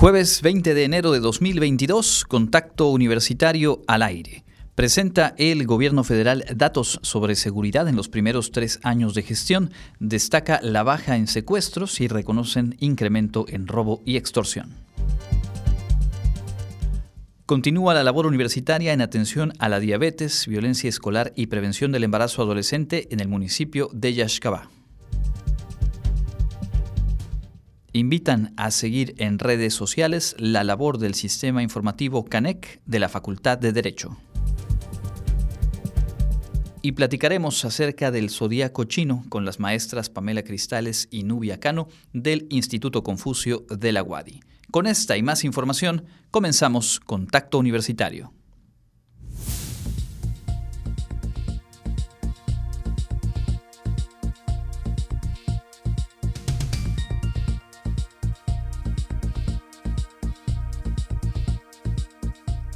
[0.00, 4.44] Jueves 20 de enero de 2022, Contacto Universitario al aire.
[4.74, 10.58] Presenta el gobierno federal datos sobre seguridad en los primeros tres años de gestión, destaca
[10.62, 14.70] la baja en secuestros y reconocen incremento en robo y extorsión.
[17.44, 22.40] Continúa la labor universitaria en atención a la diabetes, violencia escolar y prevención del embarazo
[22.40, 24.70] adolescente en el municipio de Yaxcabá.
[27.92, 33.58] Invitan a seguir en redes sociales la labor del sistema informativo CANEC de la Facultad
[33.58, 34.16] de Derecho.
[36.82, 42.46] Y platicaremos acerca del zodíaco chino con las maestras Pamela Cristales y Nubia Cano del
[42.50, 44.40] Instituto Confucio de la UADI.
[44.70, 48.32] Con esta y más información, comenzamos Contacto Universitario.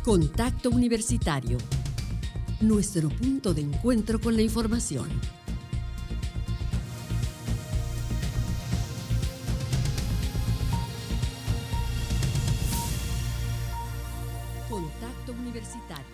[0.05, 1.57] Contacto Universitario.
[2.61, 5.09] Nuestro punto de encuentro con la información.
[14.69, 16.05] Contacto Universitario.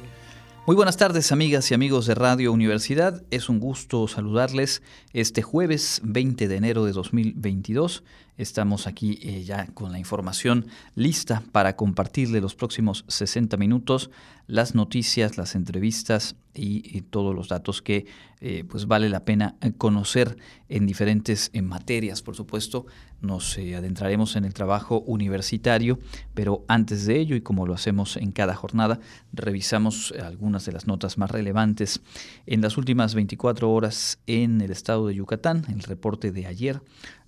[0.66, 3.24] Muy buenas tardes amigas y amigos de Radio Universidad.
[3.32, 4.82] Es un gusto saludarles
[5.12, 8.04] este jueves 20 de enero de 2022.
[8.40, 14.10] Estamos aquí eh, ya con la información lista para compartirle los próximos 60 minutos
[14.46, 18.06] las noticias, las entrevistas y, todos los datos que
[18.40, 20.36] eh, pues vale la pena conocer
[20.68, 22.22] en diferentes materias.
[22.22, 22.86] Por supuesto,
[23.20, 25.98] nos eh, adentraremos en el trabajo universitario,
[26.34, 29.00] pero antes de ello, y como lo hacemos en cada jornada,
[29.32, 32.00] revisamos algunas de las notas más relevantes
[32.46, 36.80] en las últimas 24 horas en el estado de Yucatán, el reporte de ayer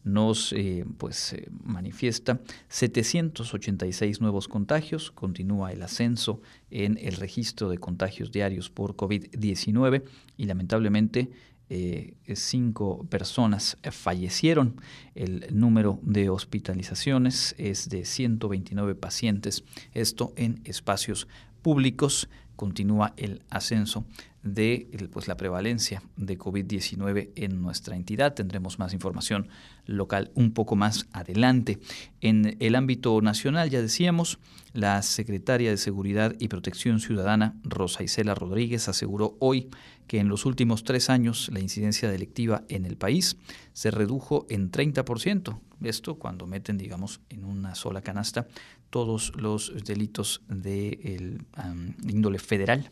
[0.04, 6.40] nos eh, pues, eh, manifiesta 786 nuevos contagios, continúa el ascenso
[6.72, 10.02] en el registro de contagios diarios por COVID-19
[10.36, 11.30] y lamentablemente
[11.68, 14.80] eh, cinco personas fallecieron.
[15.14, 21.28] El número de hospitalizaciones es de 129 pacientes, esto en espacios
[21.62, 22.28] públicos.
[22.56, 24.04] Continúa el ascenso
[24.42, 28.34] de pues, la prevalencia de COVID-19 en nuestra entidad.
[28.34, 29.48] Tendremos más información
[29.86, 31.78] local un poco más adelante.
[32.20, 34.38] En el ámbito nacional, ya decíamos,
[34.72, 39.68] la secretaria de Seguridad y Protección Ciudadana, Rosa Isela Rodríguez, aseguró hoy
[40.06, 43.36] que en los últimos tres años la incidencia delictiva en el país
[43.72, 45.58] se redujo en 30%.
[45.82, 48.46] Esto cuando meten, digamos, en una sola canasta
[48.90, 51.38] todos los delitos de
[52.08, 52.90] índole federal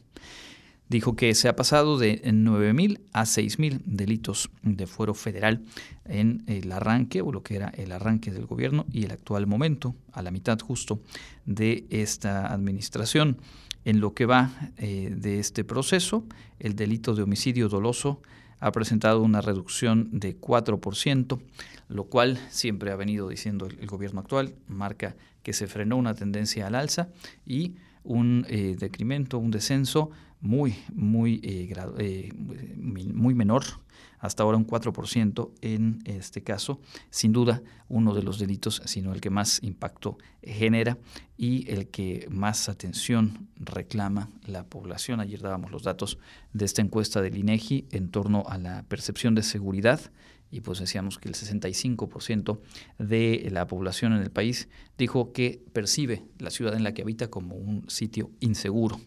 [0.91, 5.63] dijo que se ha pasado de 9.000 a 6.000 delitos de fuero federal
[6.05, 9.95] en el arranque, o lo que era el arranque del gobierno y el actual momento,
[10.13, 11.01] a la mitad justo
[11.47, 13.39] de esta administración.
[13.85, 16.25] En lo que va eh, de este proceso,
[16.59, 18.21] el delito de homicidio doloso
[18.59, 21.41] ha presentado una reducción de 4%,
[21.89, 25.15] lo cual siempre ha venido diciendo el, gobierno actual, marca
[25.45, 27.09] que se frenó una tendencia al alza
[27.47, 33.65] y un eh, decremento, un descenso muy, muy, eh, eh, muy menor,
[34.19, 36.81] hasta ahora un 4% en este caso,
[37.11, 40.99] sin duda uno de los delitos, sino el que más impacto genera
[41.37, 45.21] y el que más atención reclama la población.
[45.21, 46.19] Ayer dábamos los datos
[46.53, 50.01] de esta encuesta del INEGI en torno a la percepción de seguridad
[50.51, 52.61] y pues decíamos que el 65%
[52.99, 54.69] de la población en el país
[54.99, 59.01] dijo que percibe la ciudad en la que habita como un sitio inseguro.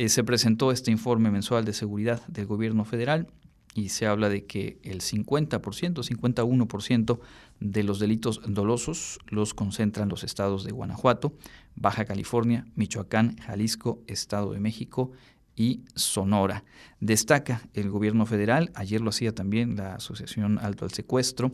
[0.00, 3.26] Eh, se presentó este informe mensual de seguridad del gobierno federal
[3.74, 7.18] y se habla de que el 50%, 51%
[7.58, 11.32] de los delitos dolosos los concentran los estados de Guanajuato,
[11.74, 15.10] Baja California, Michoacán, Jalisco, Estado de México
[15.56, 16.62] y Sonora.
[17.00, 21.50] Destaca el gobierno federal, ayer lo hacía también la Asociación Alto al Secuestro,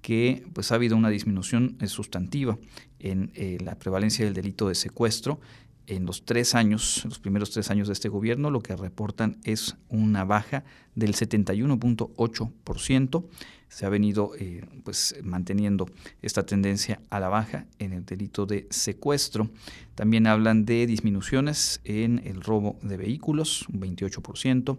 [0.00, 2.58] que pues ha habido una disminución sustantiva
[2.98, 5.40] en eh, la prevalencia del delito de secuestro
[5.86, 9.76] en los tres años, los primeros tres años de este gobierno, lo que reportan es
[9.88, 10.64] una baja
[10.94, 13.24] del 71.8%.
[13.68, 15.86] Se ha venido eh, pues, manteniendo
[16.20, 19.50] esta tendencia a la baja en el delito de secuestro.
[19.94, 24.78] También hablan de disminuciones en el robo de vehículos, un 28%.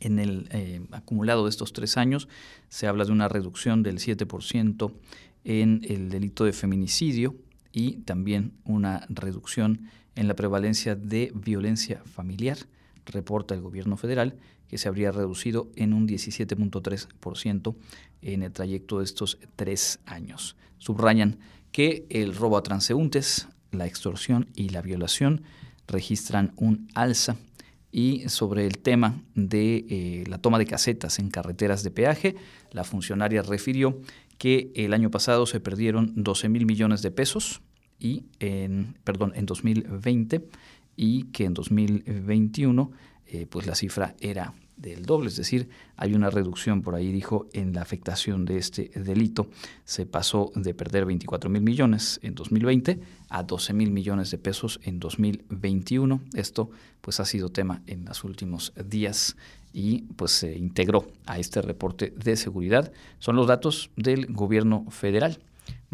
[0.00, 2.28] En el eh, acumulado de estos tres años
[2.68, 4.92] se habla de una reducción del 7%
[5.44, 7.36] en el delito de feminicidio
[7.72, 12.58] y también una reducción en la prevalencia de violencia familiar,
[13.06, 14.36] reporta el gobierno federal,
[14.68, 17.74] que se habría reducido en un 17.3%
[18.22, 20.56] en el trayecto de estos tres años.
[20.78, 21.38] Subrayan
[21.70, 25.42] que el robo a transeúntes, la extorsión y la violación
[25.86, 27.36] registran un alza
[27.92, 32.34] y sobre el tema de eh, la toma de casetas en carreteras de peaje,
[32.72, 34.00] la funcionaria refirió
[34.38, 37.60] que el año pasado se perdieron 12 mil millones de pesos
[37.98, 40.46] y en, perdón, en 2020
[40.96, 42.92] y que en 2021
[43.26, 47.46] eh, pues la cifra era del doble, es decir, hay una reducción por ahí, dijo,
[47.52, 49.48] en la afectación de este delito.
[49.84, 54.80] Se pasó de perder 24 mil millones en 2020 a 12 mil millones de pesos
[54.82, 56.20] en 2021.
[56.34, 56.70] Esto
[57.00, 59.36] pues ha sido tema en los últimos días
[59.72, 62.92] y pues se integró a este reporte de seguridad.
[63.18, 65.40] Son los datos del gobierno federal,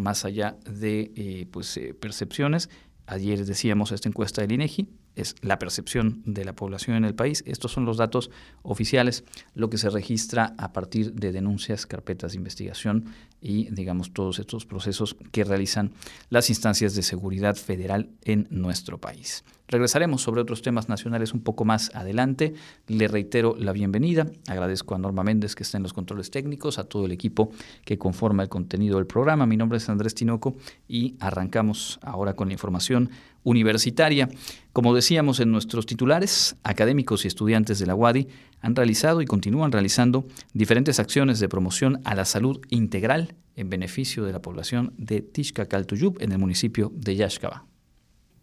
[0.01, 2.69] más allá de eh, pues, eh, percepciones.
[3.07, 7.43] Ayer decíamos esta encuesta del INEGI, es la percepción de la población en el país.
[7.47, 8.31] Estos son los datos
[8.63, 9.25] oficiales,
[9.55, 13.07] lo que se registra a partir de denuncias, carpetas de investigación
[13.41, 15.93] y, digamos, todos estos procesos que realizan
[16.29, 19.45] las instancias de seguridad federal en nuestro país.
[19.71, 22.55] Regresaremos sobre otros temas nacionales un poco más adelante.
[22.89, 24.27] Le reitero la bienvenida.
[24.49, 27.53] Agradezco a Norma Méndez que está en los controles técnicos, a todo el equipo
[27.85, 29.47] que conforma el contenido del programa.
[29.47, 30.57] Mi nombre es Andrés Tinoco
[30.89, 33.11] y arrancamos ahora con la información
[33.43, 34.29] universitaria.
[34.73, 38.29] Como decíamos en nuestros titulares, académicos y estudiantes de la UADI
[38.61, 44.25] han realizado y continúan realizando diferentes acciones de promoción a la salud integral en beneficio
[44.25, 47.70] de la población de Tishkacaltuyub en el municipio de Yaxcaba.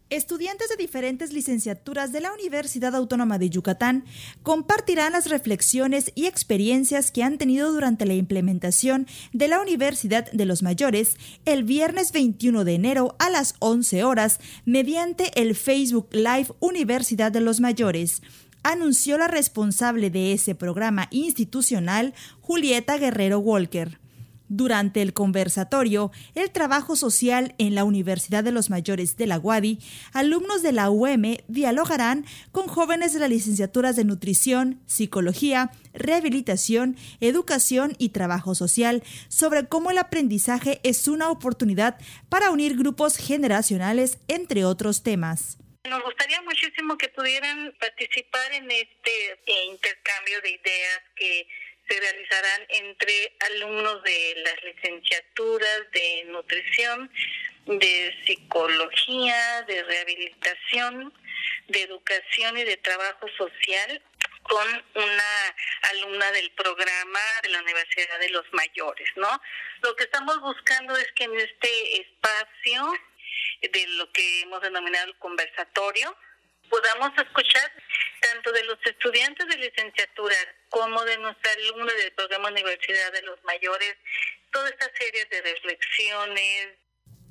[0.09, 4.05] Estudiantes de diferentes licenciaturas de la Universidad Autónoma de Yucatán
[4.41, 10.45] compartirán las reflexiones y experiencias que han tenido durante la implementación de la Universidad de
[10.45, 16.53] los Mayores el viernes 21 de enero a las 11 horas mediante el Facebook Live
[16.61, 18.21] Universidad de los Mayores
[18.63, 23.99] anunció la responsable de ese programa institucional, Julieta Guerrero Walker.
[24.49, 29.79] Durante el conversatorio, el trabajo social en la Universidad de los Mayores de la UADI,
[30.13, 37.95] alumnos de la UM dialogarán con jóvenes de las licenciaturas de Nutrición, Psicología, Rehabilitación, Educación
[37.97, 41.97] y Trabajo Social sobre cómo el aprendizaje es una oportunidad
[42.29, 45.57] para unir grupos generacionales, entre otros temas.
[45.89, 51.47] Nos gustaría muchísimo que pudieran participar en este eh, intercambio de ideas que
[51.87, 57.11] se realizarán entre alumnos de las licenciaturas de nutrición,
[57.65, 61.13] de psicología, de rehabilitación,
[61.67, 64.01] de educación y de trabajo social
[64.43, 69.41] con una alumna del programa de la Universidad de los Mayores, ¿no?
[69.81, 72.93] Lo que estamos buscando es que en este espacio
[73.61, 76.15] de lo que hemos denominado el conversatorio,
[76.69, 77.71] podamos escuchar
[78.21, 80.35] tanto de los estudiantes de licenciatura
[80.69, 83.95] como de nuestra alumna del programa Universidad de los Mayores,
[84.51, 86.69] toda esta serie de reflexiones.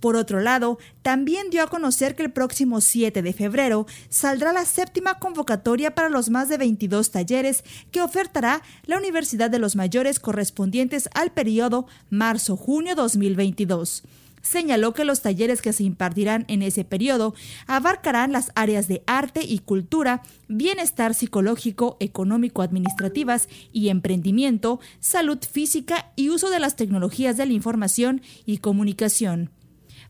[0.01, 4.67] Por otro lado, también dio a conocer que el próximo 7 de febrero saldrá la
[4.67, 10.21] séptima convocatoria para los más de 22 talleres que ofertará la Universidad de los Mayores
[10.21, 14.03] correspondientes al periodo marzo-junio 2022
[14.47, 17.35] señaló que los talleres que se impartirán en ese periodo
[17.67, 26.13] abarcarán las áreas de arte y cultura, bienestar psicológico, económico, administrativas y emprendimiento, salud física
[26.17, 29.51] y uso de las tecnologías de la información y comunicación.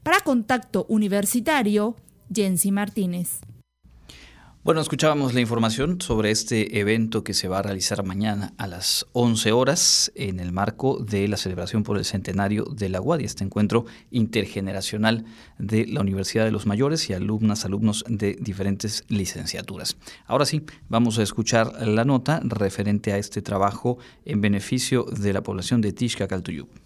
[0.03, 1.97] Para Contacto Universitario,
[2.33, 3.46] Jensi Martínez.
[4.67, 9.07] Bueno, escuchábamos la información sobre este evento que se va a realizar mañana a las
[9.13, 13.45] 11 horas en el marco de la celebración por el centenario de la UADI, este
[13.45, 15.25] encuentro intergeneracional
[15.61, 19.99] de la Universidad de los Mayores y alumnas, alumnos de diferentes licenciaturas.
[20.27, 25.45] Ahora sí, vamos a escuchar la nota referente a este trabajo en beneficio de la
[25.45, 26.86] población de Tishka Caltuyup.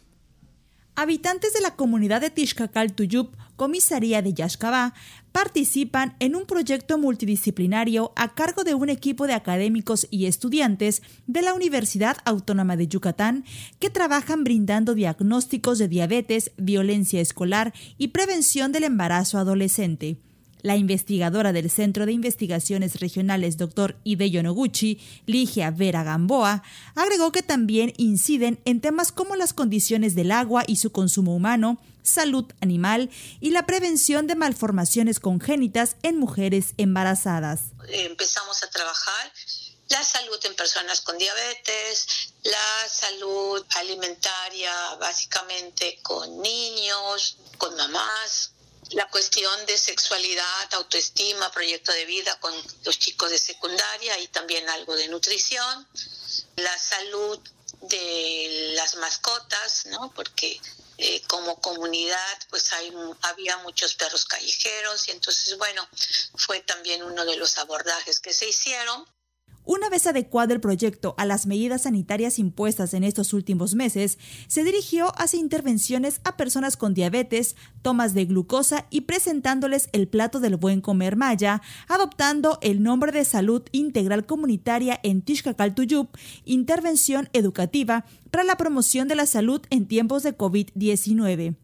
[1.00, 4.92] Habitantes de la comunidad de Tuyup, comisaría de Yaxcabá,
[5.33, 11.40] participan en un proyecto multidisciplinario a cargo de un equipo de académicos y estudiantes de
[11.40, 13.47] la Universidad Autónoma de Yucatán
[13.78, 20.19] que trabajan brindando diagnósticos de diabetes, violencia escolar y prevención del embarazo adolescente.
[20.62, 23.96] La investigadora del Centro de Investigaciones Regionales, Dr.
[24.04, 26.62] Hideo Noguchi, Ligia Vera Gamboa,
[26.94, 31.78] agregó que también inciden en temas como las condiciones del agua y su consumo humano,
[32.02, 37.60] salud animal y la prevención de malformaciones congénitas en mujeres embarazadas.
[37.88, 39.32] Empezamos a trabajar
[39.90, 48.52] la salud en personas con diabetes, la salud alimentaria básicamente con niños, con mamás,
[48.90, 52.52] la cuestión de sexualidad, autoestima, proyecto de vida con
[52.85, 55.88] los chicos de secundaria y también algo de nutrición,
[56.56, 57.38] la salud
[57.82, 60.12] de las mascotas, ¿no?
[60.14, 60.61] Porque
[60.99, 62.92] eh, como comunidad, pues hay,
[63.23, 65.88] había muchos perros callejeros y entonces, bueno,
[66.37, 69.06] fue también uno de los abordajes que se hicieron.
[69.64, 74.64] Una vez adecuado el proyecto a las medidas sanitarias impuestas en estos últimos meses, se
[74.64, 80.56] dirigió hacia intervenciones a personas con diabetes, tomas de glucosa y presentándoles el plato del
[80.56, 86.08] buen comer maya, adoptando el nombre de Salud Integral Comunitaria en Tishkakal-Tuyup,
[86.44, 91.56] intervención educativa para la promoción de la salud en tiempos de COVID-19.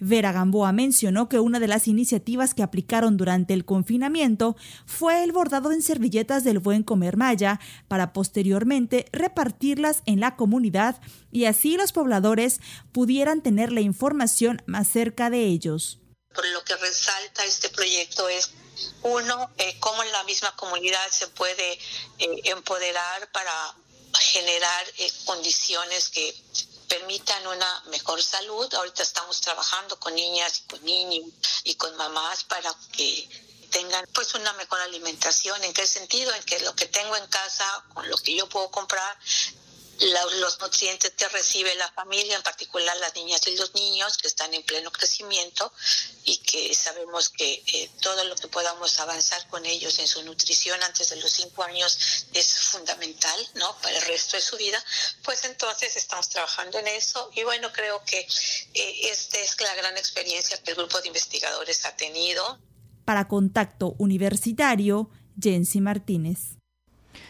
[0.00, 5.32] Vera Gamboa mencionó que una de las iniciativas que aplicaron durante el confinamiento fue el
[5.32, 11.00] bordado en servilletas del buen comer maya para posteriormente repartirlas en la comunidad
[11.30, 12.60] y así los pobladores
[12.92, 16.00] pudieran tener la información más cerca de ellos.
[16.34, 18.50] Por lo que resalta este proyecto es
[19.02, 21.78] uno, eh, cómo la misma comunidad se puede eh,
[22.44, 23.76] empoderar para
[24.18, 26.34] generar eh, condiciones que
[26.88, 28.72] permitan una mejor salud.
[28.74, 31.30] Ahorita estamos trabajando con niñas y con niños
[31.64, 33.28] y con mamás para que
[33.70, 35.62] tengan pues una mejor alimentación.
[35.64, 36.32] ¿En qué sentido?
[36.34, 39.18] En que lo que tengo en casa, con lo que yo puedo comprar,
[40.00, 44.52] los nutrientes que recibe la familia, en particular las niñas y los niños que están
[44.54, 45.72] en pleno crecimiento
[46.24, 50.82] y que sabemos que eh, todo lo que podamos avanzar con ellos en su nutrición
[50.82, 53.76] antes de los cinco años es fundamental, ¿no?
[53.80, 54.82] Para el resto de su vida,
[55.22, 58.20] pues entonces estamos trabajando en eso y bueno, creo que
[58.74, 62.58] eh, esta es la gran experiencia que el grupo de investigadores ha tenido.
[63.04, 65.10] Para Contacto Universitario,
[65.40, 66.53] Jensi Martínez.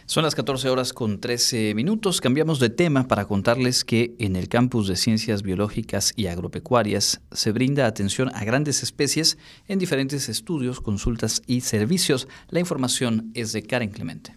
[0.06, 2.20] Son las 14 horas con 13 minutos.
[2.20, 7.52] Cambiamos de tema para contarles que en el campus de Ciencias Biológicas y Agropecuarias se
[7.52, 12.28] brinda atención a grandes especies en diferentes estudios, consultas y servicios.
[12.50, 14.36] La información es de Karen Clemente.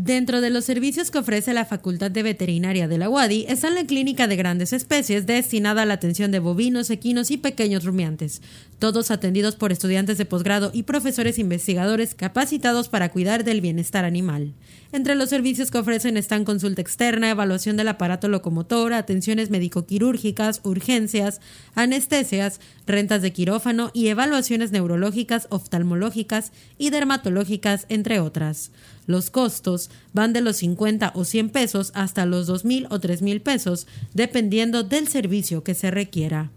[0.00, 3.84] Dentro de los servicios que ofrece la Facultad de Veterinaria de la UADI está la
[3.84, 8.40] Clínica de Grandes Especies destinada a la atención de bovinos, equinos y pequeños rumiantes,
[8.78, 14.54] todos atendidos por estudiantes de posgrado y profesores investigadores capacitados para cuidar del bienestar animal.
[14.92, 21.40] Entre los servicios que ofrecen están consulta externa, evaluación del aparato locomotor, atenciones médico-quirúrgicas, urgencias,
[21.74, 28.70] anestesias, rentas de quirófano y evaluaciones neurológicas, oftalmológicas y dermatológicas, entre otras.
[29.06, 33.86] Los costos van de los 50 o 100 pesos hasta los 2.000 o 3.000 pesos,
[34.14, 36.50] dependiendo del servicio que se requiera.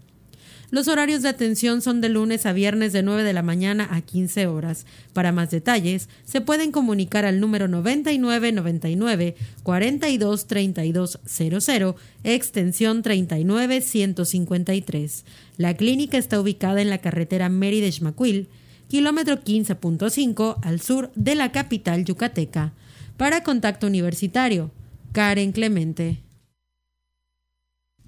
[0.72, 4.00] Los horarios de atención son de lunes a viernes de 9 de la mañana a
[4.00, 4.86] 15 horas.
[5.12, 15.26] Para más detalles, se pueden comunicar al número 9999 423200, extensión 39153.
[15.58, 18.48] La clínica está ubicada en la carretera Mérida-Xmacuil,
[18.88, 22.72] kilómetro 15.5 al sur de la capital yucateca.
[23.18, 24.70] Para Contacto Universitario,
[25.12, 26.22] Karen Clemente.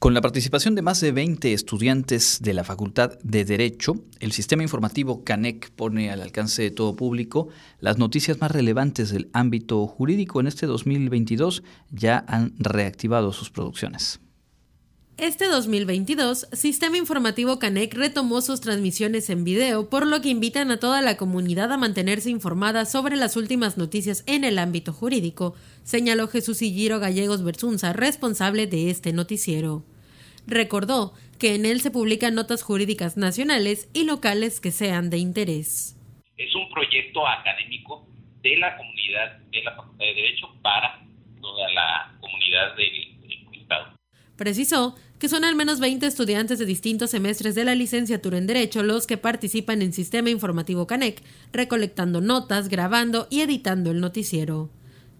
[0.05, 4.63] Con la participación de más de 20 estudiantes de la Facultad de Derecho, el sistema
[4.63, 7.49] informativo CANEC pone al alcance de todo público
[7.81, 10.41] las noticias más relevantes del ámbito jurídico.
[10.41, 14.21] En este 2022 ya han reactivado sus producciones.
[15.17, 20.79] Este 2022, Sistema Informativo Canec retomó sus transmisiones en video, por lo que invitan a
[20.79, 26.29] toda la comunidad a mantenerse informada sobre las últimas noticias en el ámbito jurídico, señaló
[26.29, 29.83] Jesús Igiro Gallegos Berzunza, responsable de este noticiero.
[30.47, 35.97] Recordó que en él se publican notas jurídicas nacionales y locales que sean de interés.
[36.37, 38.07] Es un proyecto académico
[38.43, 41.01] de la comunidad de la Facultad de Derecho para
[41.41, 43.15] toda la comunidad del,
[43.61, 43.97] Estado.
[44.37, 48.83] Precisó que son al menos 20 estudiantes de distintos semestres de la licenciatura en Derecho
[48.83, 51.23] los que participan en Sistema Informativo CANEC,
[51.53, 54.71] recolectando notas, grabando y editando el noticiero.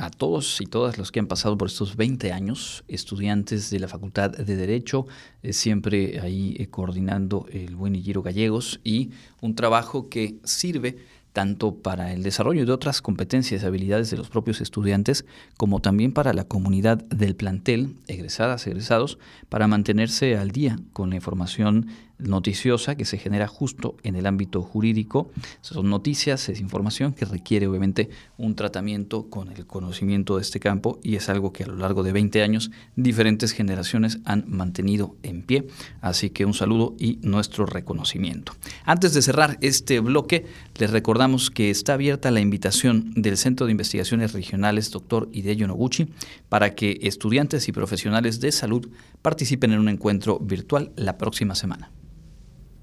[0.00, 3.88] a todos y todas los que han pasado por estos 20 años, estudiantes de la
[3.88, 5.06] Facultad de Derecho,
[5.42, 10.98] eh, siempre ahí eh, coordinando el buen Igiro Gallegos y un trabajo que sirve
[11.32, 15.24] tanto para el desarrollo de otras competencias y habilidades de los propios estudiantes,
[15.56, 19.18] como también para la comunidad del plantel, egresadas, egresados,
[19.48, 21.86] para mantenerse al día con la información
[22.22, 25.30] noticiosa que se genera justo en el ámbito jurídico.
[25.60, 30.98] Son noticias, es información que requiere obviamente un tratamiento con el conocimiento de este campo
[31.02, 35.42] y es algo que a lo largo de 20 años diferentes generaciones han mantenido en
[35.42, 35.66] pie.
[36.00, 38.52] Así que un saludo y nuestro reconocimiento.
[38.84, 40.46] Antes de cerrar este bloque,
[40.78, 45.28] les recordamos que está abierta la invitación del Centro de Investigaciones Regionales Dr.
[45.32, 46.08] Hideyo Noguchi
[46.48, 48.88] para que estudiantes y profesionales de salud
[49.22, 51.90] participen en un encuentro virtual la próxima semana.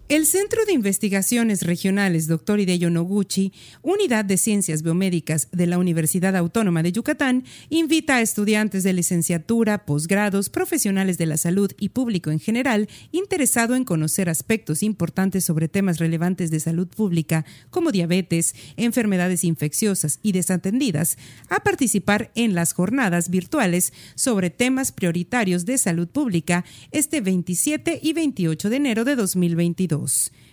[0.09, 2.61] El Centro de Investigaciones Regionales Dr.
[2.61, 8.83] Hideyo Noguchi, Unidad de Ciencias Biomédicas de la Universidad Autónoma de Yucatán, invita a estudiantes
[8.83, 14.81] de licenciatura, posgrados, profesionales de la salud y público en general interesado en conocer aspectos
[14.81, 21.17] importantes sobre temas relevantes de salud pública como diabetes, enfermedades infecciosas y desatendidas,
[21.49, 28.13] a participar en las jornadas virtuales sobre temas prioritarios de salud pública este 27 y
[28.13, 29.96] 28 de enero de 2022.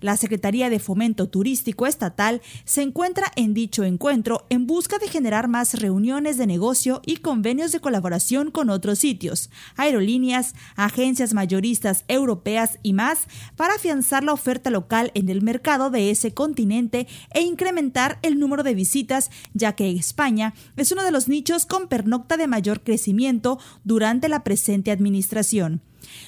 [0.01, 5.47] La Secretaría de Fomento Turístico Estatal se encuentra en dicho encuentro en busca de generar
[5.47, 12.79] más reuniones de negocio y convenios de colaboración con otros sitios, aerolíneas, agencias mayoristas europeas
[12.81, 18.17] y más para afianzar la oferta local en el mercado de ese continente e incrementar
[18.23, 22.47] el número de visitas, ya que España es uno de los nichos con pernocta de
[22.47, 25.81] mayor crecimiento durante la presente administración.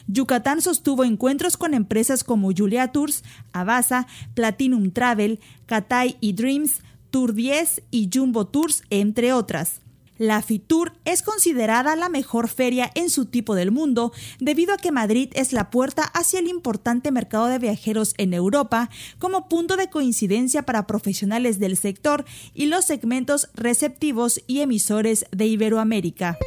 [0.07, 6.81] Yucatán sostuvo encuentros con empresas como Julia Tours, Avasa, Platinum Travel, Catay y Dreams,
[7.11, 9.83] Tour 10 y Jumbo Tours, entre otras.
[10.19, 14.91] La FITUR es considerada la mejor feria en su tipo del mundo debido a que
[14.91, 19.89] Madrid es la puerta hacia el importante mercado de viajeros en Europa como punto de
[19.89, 26.37] coincidencia para profesionales del sector y los segmentos receptivos y emisores de Iberoamérica.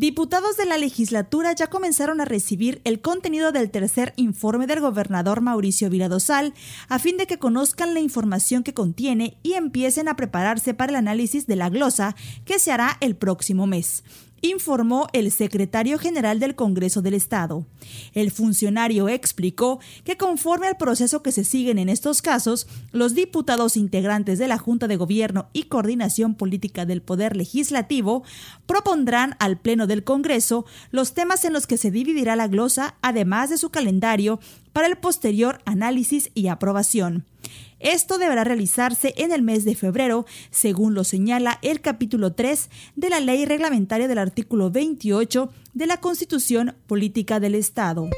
[0.00, 5.42] Diputados de la legislatura ya comenzaron a recibir el contenido del tercer informe del gobernador
[5.42, 6.54] Mauricio Viladosal
[6.88, 10.96] a fin de que conozcan la información que contiene y empiecen a prepararse para el
[10.96, 14.02] análisis de la glosa que se hará el próximo mes
[14.42, 17.66] informó el secretario general del Congreso del Estado.
[18.12, 23.76] El funcionario explicó que conforme al proceso que se siguen en estos casos, los diputados
[23.76, 28.22] integrantes de la Junta de Gobierno y Coordinación Política del Poder Legislativo
[28.66, 33.50] propondrán al Pleno del Congreso los temas en los que se dividirá la glosa, además
[33.50, 34.40] de su calendario,
[34.72, 37.26] para el posterior análisis y aprobación.
[37.80, 43.08] Esto deberá realizarse en el mes de febrero, según lo señala el capítulo 3 de
[43.08, 48.10] la ley reglamentaria del artículo 28 de la Constitución Política del Estado.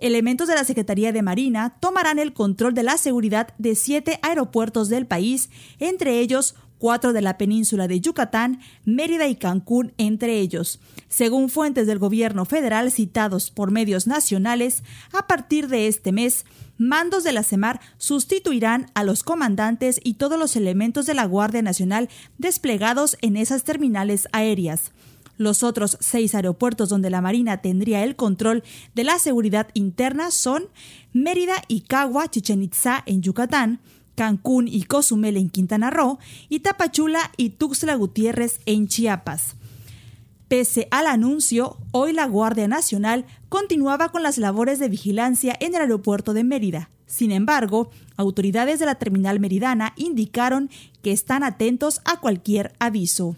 [0.00, 4.88] Elementos de la Secretaría de Marina tomarán el control de la seguridad de siete aeropuertos
[4.88, 10.80] del país, entre ellos cuatro de la península de Yucatán, Mérida y Cancún entre ellos.
[11.08, 16.44] Según fuentes del gobierno federal citados por medios nacionales, a partir de este mes,
[16.78, 21.62] mandos de la CEMAR sustituirán a los comandantes y todos los elementos de la Guardia
[21.62, 24.90] Nacional desplegados en esas terminales aéreas.
[25.36, 28.64] Los otros seis aeropuertos donde la Marina tendría el control
[28.96, 30.64] de la seguridad interna son
[31.12, 33.78] Mérida y Cagua, Chichen Itza en Yucatán,
[34.14, 39.56] Cancún y Cozumel en Quintana Roo y Tapachula y Tuxtla Gutiérrez en Chiapas.
[40.48, 45.80] Pese al anuncio, hoy la Guardia Nacional continuaba con las labores de vigilancia en el
[45.80, 46.90] aeropuerto de Mérida.
[47.06, 50.70] Sin embargo, autoridades de la terminal meridana indicaron
[51.02, 53.36] que están atentos a cualquier aviso.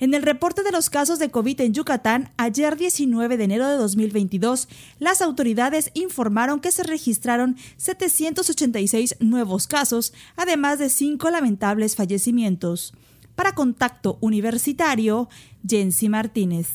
[0.00, 3.76] En el reporte de los casos de COVID en Yucatán, ayer 19 de enero de
[3.76, 4.68] 2022,
[5.00, 12.94] las autoridades informaron que se registraron 786 nuevos casos, además de cinco lamentables fallecimientos.
[13.34, 15.28] Para Contacto Universitario,
[15.68, 16.68] Jensi Martínez.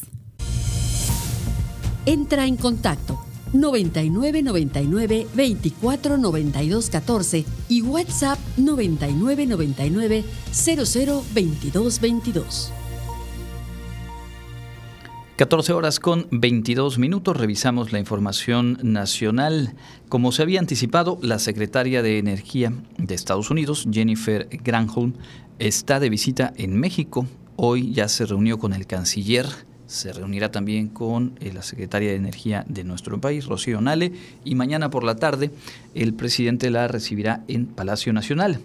[2.05, 12.73] Entra en contacto 9999 24 92 14 y WhatsApp 9999 00 22 22.
[15.35, 19.73] 14 horas con 22 minutos, revisamos la información nacional.
[20.07, 25.13] Como se había anticipado, la secretaria de Energía de Estados Unidos, Jennifer Granholm,
[25.57, 27.25] está de visita en México.
[27.55, 29.47] Hoy ya se reunió con el canciller,
[29.87, 34.11] se reunirá también con eh, la secretaria de Energía de nuestro país, Rocío Nale,
[34.45, 35.49] y mañana por la tarde
[35.95, 38.59] el presidente la recibirá en Palacio Nacional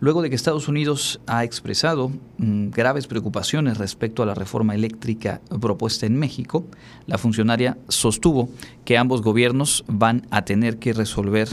[0.00, 5.40] luego de que Estados Unidos ha expresado mm, graves preocupaciones respecto a la reforma eléctrica
[5.60, 6.66] propuesta en México,
[7.06, 8.48] la funcionaria sostuvo
[8.84, 11.48] que ambos gobiernos van a tener que resolver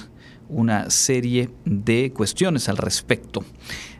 [0.49, 3.43] una serie de cuestiones al respecto.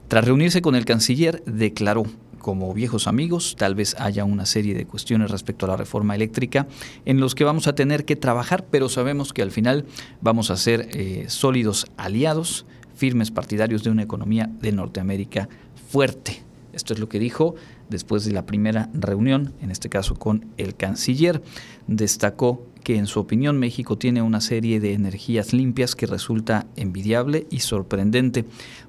[0.08, 2.06] Tras reunirse con el canciller, declaró
[2.40, 6.66] como viejos amigos, tal vez haya una serie de cuestiones respecto a la reforma eléctrica
[7.04, 9.86] en los que vamos a tener que trabajar, pero sabemos que al final
[10.22, 12.66] vamos a ser eh, sólidos aliados
[12.98, 15.48] firmes partidarios de una economía de Norteamérica
[15.90, 16.42] fuerte.
[16.74, 17.56] Esto es lo que dijo
[17.90, 21.42] después de la primera reunión, en este caso con el canciller.
[21.88, 27.48] Destacó que en su opinión México tiene una serie de energías limpias que resulta envidiable
[27.50, 28.46] y sorprendente,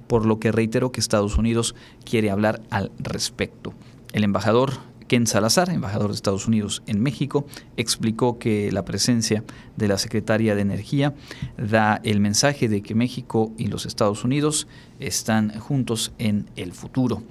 [0.06, 3.72] por lo que reiteró que Estados Unidos quiere hablar al respecto.
[4.12, 4.72] El embajador
[5.08, 7.46] Ken Salazar, embajador de Estados Unidos en México,
[7.78, 9.42] explicó que la presencia
[9.76, 11.14] de la secretaria de Energía
[11.56, 14.68] da el mensaje de que México y los Estados Unidos
[15.00, 17.22] están juntos en el futuro.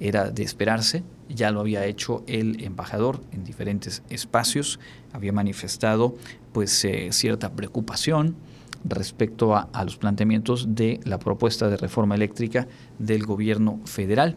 [0.00, 4.80] Era de esperarse, ya lo había hecho el embajador en diferentes espacios,
[5.12, 6.16] había manifestado
[6.52, 8.36] pues eh, cierta preocupación
[8.84, 14.36] respecto a, a los planteamientos de la propuesta de reforma eléctrica del gobierno federal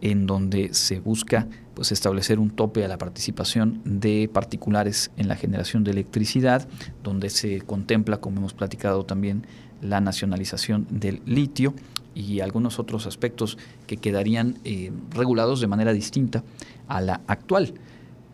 [0.00, 5.36] en donde se busca pues, establecer un tope a la participación de particulares en la
[5.36, 6.68] generación de electricidad,
[7.02, 9.46] donde se contempla, como hemos platicado también,
[9.80, 11.74] la nacionalización del litio
[12.14, 16.44] y algunos otros aspectos que quedarían eh, regulados de manera distinta
[16.88, 17.74] a la actual.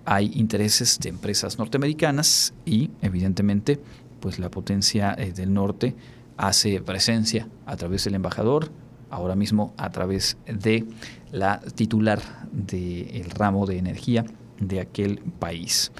[0.04, 3.80] Hay intereses de empresas norteamericanas y, evidentemente,
[4.20, 5.94] pues la potencia eh, del norte
[6.36, 8.70] hace presencia a través del embajador,
[9.10, 10.86] ahora mismo a través de
[11.32, 12.20] la titular
[12.52, 14.24] del ramo de energía
[14.58, 15.92] de aquel país.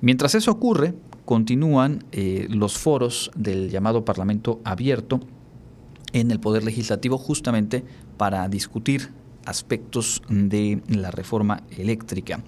[0.00, 5.20] Mientras eso ocurre, continúan eh, los foros del llamado Parlamento Abierto
[6.12, 7.84] en el Poder Legislativo justamente
[8.16, 9.10] para discutir
[9.46, 12.42] aspectos de la reforma eléctrica.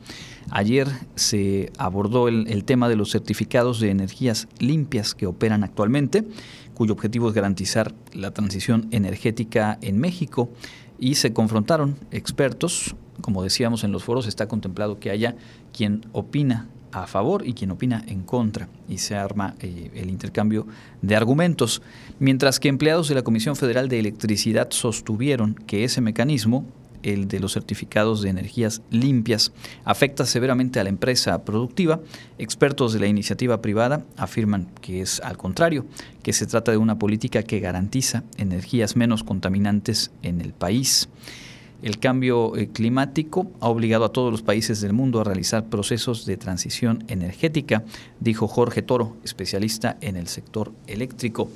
[0.50, 6.24] Ayer se abordó el, el, tema de los certificados de energías limpias que operan actualmente,
[6.76, 10.50] cuyo objetivo es garantizar la transición energética en México
[10.98, 12.94] y se confrontaron expertos.
[13.22, 15.36] Como decíamos en los foros, está contemplado que haya
[15.72, 20.66] quien opina a favor y quien opina en contra y se arma eh, el intercambio
[21.00, 21.80] de argumentos,
[22.18, 26.66] mientras que empleados de la Comisión Federal de Electricidad sostuvieron que ese mecanismo
[27.06, 29.52] el de los certificados de energías limpias,
[29.84, 32.00] afecta severamente a la empresa productiva.
[32.38, 35.86] Expertos de la iniciativa privada afirman que es al contrario,
[36.22, 41.08] que se trata de una política que garantiza energías menos contaminantes en el país.
[41.86, 46.26] El cambio eh, climático ha obligado a todos los países del mundo a realizar procesos
[46.26, 47.84] de transición energética,
[48.18, 51.48] dijo Jorge Toro, especialista en el sector eléctrico.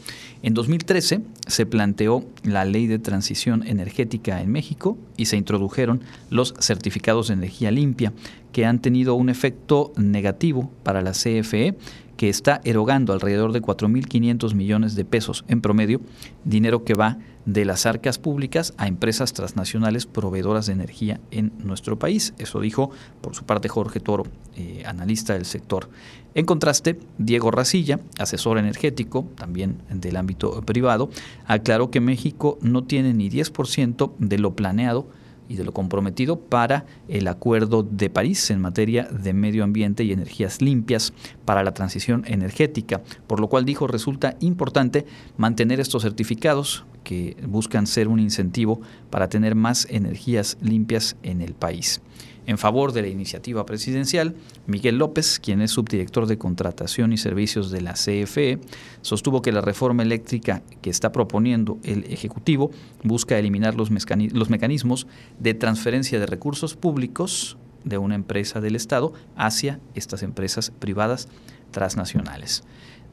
[0.45, 6.55] En 2013 se planteó la ley de transición energética en México y se introdujeron los
[6.61, 8.13] certificados de energía limpia,
[8.53, 11.75] que han tenido un efecto negativo para la CFE,
[12.21, 16.03] que está erogando alrededor de 4.500 millones de pesos en promedio,
[16.45, 21.99] dinero que va de las arcas públicas a empresas transnacionales proveedoras de energía en nuestro
[21.99, 22.35] país.
[22.37, 22.91] Eso dijo
[23.23, 25.89] por su parte Jorge Toro, eh, analista del sector.
[26.35, 31.09] En contraste, Diego Racilla, asesor energético, también del ámbito privado,
[31.47, 35.09] aclaró que México no tiene ni 10% de lo planeado
[35.51, 40.13] y de lo comprometido para el Acuerdo de París en materia de medio ambiente y
[40.13, 41.13] energías limpias
[41.45, 47.89] para la transición energética, por lo cual dijo resulta importante mantener estos certificados que buscan
[47.89, 52.01] ser un incentivo para tener más energías limpias en el país.
[52.47, 54.37] En favor de la iniciativa presidencial,
[54.69, 58.61] Miguel López, quien es subdirector de contratación y servicios de la CFE,
[59.03, 62.71] sostuvo que la reforma eléctrica que está proponiendo el Ejecutivo
[63.03, 65.09] busca eliminar los, mecanismos
[65.41, 71.27] de transferencia de recursos públicos de una empresa del Estado hacia estas empresas privadas
[71.73, 72.63] transnacionales.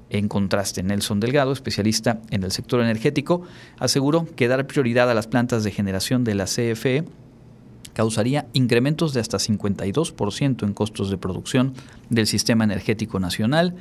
[0.10, 3.42] En contraste, Nelson Delgado, especialista en el sector energético,
[3.78, 7.04] aseguró que dar prioridad a las plantas de generación de la CFE
[7.94, 11.74] causaría incrementos de hasta 52% en costos de producción
[12.10, 13.76] del sistema energético nacional.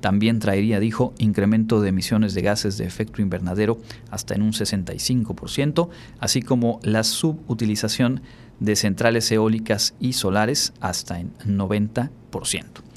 [0.00, 3.78] También traería, dijo, incremento de emisiones de gases de efecto invernadero
[4.10, 8.22] hasta en un 65%, así como la subutilización
[8.58, 12.87] de centrales eólicas y solares hasta en 90%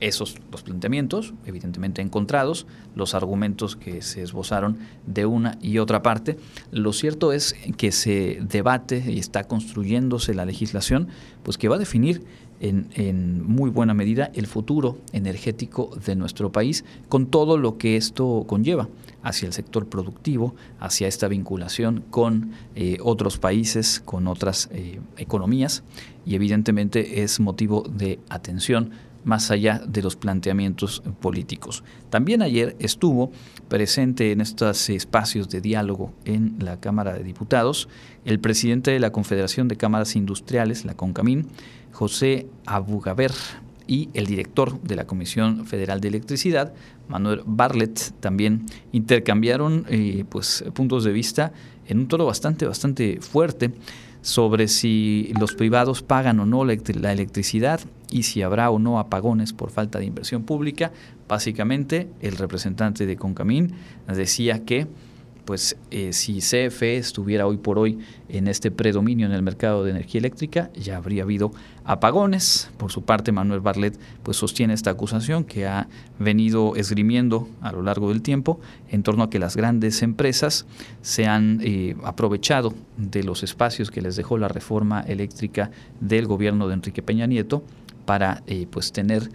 [0.00, 6.36] esos los planteamientos, evidentemente encontrados, los argumentos que se esbozaron de una y otra parte.
[6.72, 11.08] Lo cierto es que se debate y está construyéndose la legislación,
[11.42, 12.24] pues que va a definir
[12.60, 17.96] en, en, muy buena medida el futuro energético de nuestro país, con todo lo que
[17.96, 18.88] esto conlleva
[19.22, 25.82] hacia el sector productivo, hacia esta vinculación con eh, otros países, con otras eh, economías,
[26.26, 28.90] y evidentemente es motivo de atención
[29.24, 31.84] más allá de los planteamientos políticos.
[32.10, 33.32] También ayer estuvo
[33.68, 37.88] presente en estos espacios de diálogo en la Cámara de Diputados
[38.24, 41.48] el presidente de la Confederación de Cámaras Industriales, la CONCAMIN,
[41.92, 43.32] José Abugaber,
[43.90, 46.72] y el director de la Comisión Federal de Electricidad,
[47.08, 51.52] Manuel Bartlett, también intercambiaron eh, pues, puntos de vista
[51.88, 53.72] en un tono bastante, bastante fuerte
[54.22, 57.80] sobre si los privados pagan o no la electricidad
[58.10, 60.92] y si habrá o no apagones por falta de inversión pública.
[61.28, 63.72] Básicamente, el representante de Concamín
[64.06, 64.86] decía que
[65.44, 69.90] pues eh, si CFE estuviera hoy por hoy en este predominio en el mercado de
[69.90, 71.50] energía eléctrica, ya habría habido
[71.90, 72.70] apagones.
[72.76, 75.88] Por su parte, Manuel Barlet pues sostiene esta acusación que ha
[76.20, 80.66] venido esgrimiendo a lo largo del tiempo en torno a que las grandes empresas
[81.02, 86.68] se han eh, aprovechado de los espacios que les dejó la reforma eléctrica del gobierno
[86.68, 87.64] de Enrique Peña Nieto
[88.04, 89.28] para eh, pues tener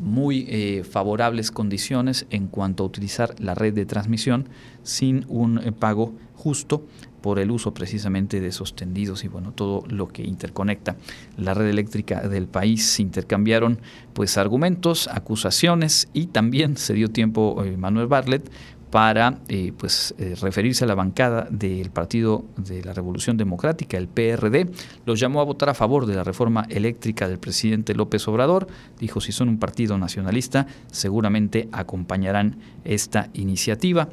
[0.00, 4.48] muy eh, favorables condiciones en cuanto a utilizar la red de transmisión
[4.82, 6.86] sin un pago justo
[7.20, 10.96] por el uso precisamente de esos tendidos y bueno todo lo que interconecta
[11.36, 13.78] la red eléctrica del país se intercambiaron
[14.12, 18.50] pues argumentos acusaciones y también se dio tiempo eh, Manuel Bartlett
[18.90, 24.08] para eh, pues, eh, referirse a la bancada del Partido de la Revolución Democrática, el
[24.08, 24.68] PRD.
[25.06, 28.66] Los llamó a votar a favor de la reforma eléctrica del presidente López Obrador.
[28.98, 34.08] Dijo, si son un partido nacionalista, seguramente acompañarán esta iniciativa.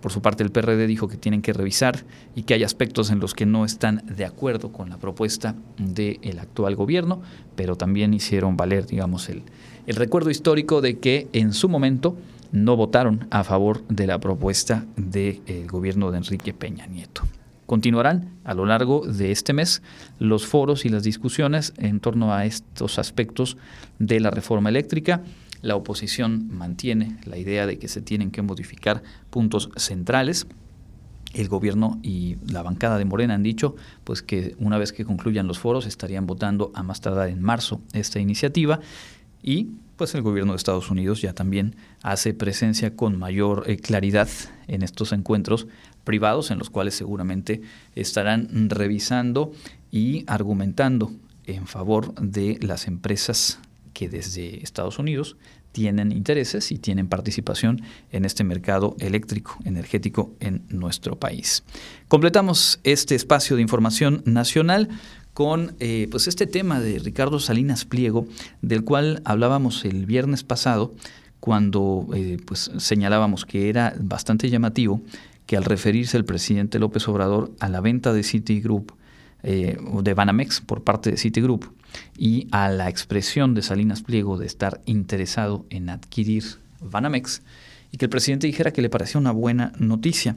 [0.00, 3.20] Por su parte, el PRD dijo que tienen que revisar y que hay aspectos en
[3.20, 7.20] los que no están de acuerdo con la propuesta del actual gobierno,
[7.54, 9.42] pero también hicieron valer, digamos, el,
[9.86, 12.16] el recuerdo histórico de que en su momento
[12.52, 17.22] no votaron a favor de la propuesta del gobierno de Enrique Peña Nieto.
[17.66, 19.80] Continuarán a lo largo de este mes
[20.18, 23.56] los foros y las discusiones en torno a estos aspectos
[24.00, 25.22] de la reforma eléctrica.
[25.62, 30.46] La oposición mantiene la idea de que se tienen que modificar puntos centrales.
[31.34, 35.46] El gobierno y la bancada de Morena han dicho pues que una vez que concluyan
[35.46, 38.80] los foros estarían votando a más tardar en marzo esta iniciativa
[39.42, 44.28] y pues el gobierno de Estados Unidos ya también hace presencia con mayor eh, claridad
[44.66, 45.66] en estos encuentros
[46.04, 47.60] privados en los cuales seguramente
[47.94, 49.52] estarán revisando
[49.92, 51.12] y argumentando
[51.46, 53.60] en favor de las empresas
[54.00, 55.36] que desde Estados Unidos
[55.72, 57.82] tienen intereses y tienen participación
[58.12, 61.64] en este mercado eléctrico, energético en nuestro país.
[62.08, 64.88] Completamos este espacio de información nacional
[65.34, 68.26] con eh, pues este tema de Ricardo Salinas Pliego,
[68.62, 70.94] del cual hablábamos el viernes pasado,
[71.38, 75.02] cuando eh, pues señalábamos que era bastante llamativo
[75.44, 78.92] que al referirse el presidente López Obrador a la venta de Citigroup,
[79.42, 81.66] eh, de Banamex por parte de Citigroup,
[82.16, 86.44] y a la expresión de Salinas Pliego de estar interesado en adquirir
[86.80, 87.42] Banamex,
[87.92, 90.36] y que el presidente dijera que le parecía una buena noticia.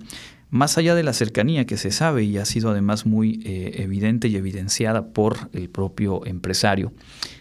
[0.50, 4.28] Más allá de la cercanía que se sabe y ha sido además muy eh, evidente
[4.28, 6.94] y evidenciada por el propio empresario,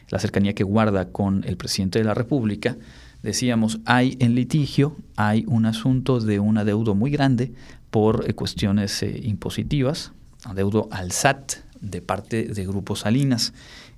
[0.09, 2.77] la cercanía que guarda con el presidente de la República,
[3.23, 7.53] decíamos, hay en litigio, hay un asunto de un adeudo muy grande
[7.91, 10.13] por eh, cuestiones eh, impositivas,
[10.45, 13.53] adeudo al SAT de parte de Grupo Salinas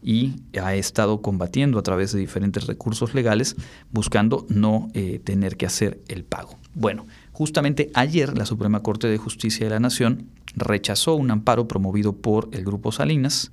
[0.04, 3.56] y ha estado combatiendo a través de diferentes recursos legales
[3.90, 6.58] buscando no eh, tener que hacer el pago.
[6.74, 12.12] Bueno, justamente ayer la Suprema Corte de Justicia de la Nación rechazó un amparo promovido
[12.12, 13.50] por el Grupo Salinas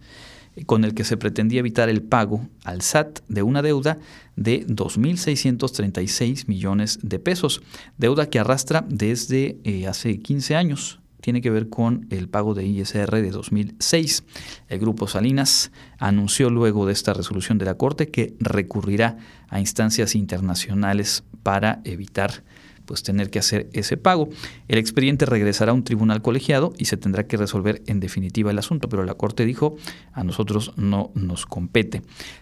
[0.56, 4.00] eh, con el que se pretendía evitar el pago al SAT de una deuda
[4.36, 7.62] de 2.636 millones de pesos,
[7.98, 12.66] deuda que arrastra desde eh, hace 15 años tiene que ver con el pago de
[12.66, 14.24] ISR de 2006.
[14.68, 20.16] El Grupo Salinas anunció luego de esta resolución de la Corte que recurrirá a instancias
[20.16, 22.44] internacionales para evitar
[22.86, 24.28] pues tener que hacer ese pago.
[24.68, 28.60] El expediente regresará a un tribunal colegiado y se tendrá que resolver en definitiva el
[28.60, 29.78] asunto, pero la Corte dijo
[30.12, 32.02] a nosotros no nos compete.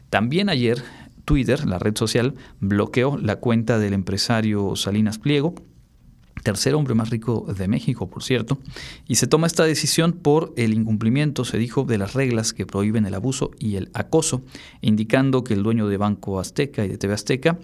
[0.10, 0.82] También ayer
[1.26, 5.54] Twitter, la red social, bloqueó la cuenta del empresario Salinas Pliego,
[6.44, 8.58] tercer hombre más rico de México, por cierto,
[9.08, 13.06] y se toma esta decisión por el incumplimiento, se dijo, de las reglas que prohíben
[13.06, 14.42] el abuso y el acoso,
[14.82, 17.58] indicando que el dueño de Banco Azteca y de TV Azteca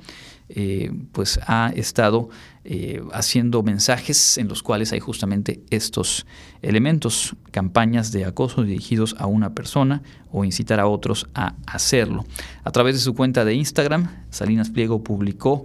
[0.48, 2.30] eh, pues ha estado
[2.66, 6.28] eh, haciendo mensajes en los cuales hay justamente estos
[6.62, 12.26] elementos, campañas de acoso dirigidos a una persona o incitar a otros a hacerlo.
[12.64, 15.64] A través de su cuenta de Instagram, Salinas Pliego publicó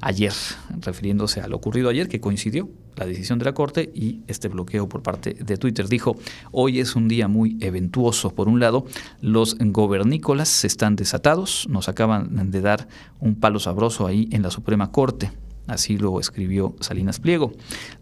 [0.00, 0.32] ayer,
[0.80, 4.88] refiriéndose a lo ocurrido ayer, que coincidió la decisión de la Corte y este bloqueo
[4.88, 5.88] por parte de Twitter.
[5.88, 6.16] Dijo,
[6.52, 8.30] hoy es un día muy eventuoso.
[8.30, 8.86] Por un lado,
[9.20, 12.88] los gobernícolas están desatados, nos acaban de dar
[13.20, 15.30] un palo sabroso ahí en la Suprema Corte.
[15.66, 17.52] Así lo escribió Salinas Pliego.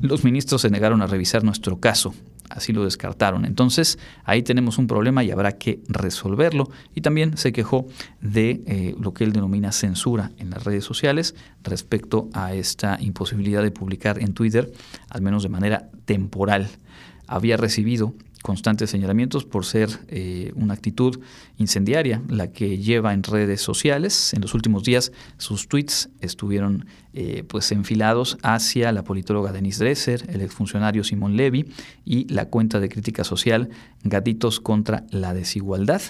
[0.01, 2.15] Los ministros se negaron a revisar nuestro caso
[2.51, 3.45] así lo descartaron.
[3.45, 6.71] Entonces, ahí tenemos un problema y habrá que resolverlo.
[6.95, 7.87] Y también se quejó
[8.21, 13.63] de eh, lo que él denomina censura en las redes sociales respecto a esta imposibilidad
[13.63, 14.73] de publicar en Twitter,
[15.11, 16.69] al menos de manera temporal.
[17.27, 21.21] Había recibido constantes señalamientos por ser eh, una actitud
[21.57, 24.33] incendiaria la que lleva en redes sociales.
[24.35, 30.25] En los últimos días sus tweets estuvieron eh, pues enfilados hacia la politóloga Denise Dresser,
[30.29, 31.73] el exfuncionario Simón Levy
[32.05, 33.71] y la cuenta de crítica social
[34.05, 36.03] Gatitos contra la desigualdad.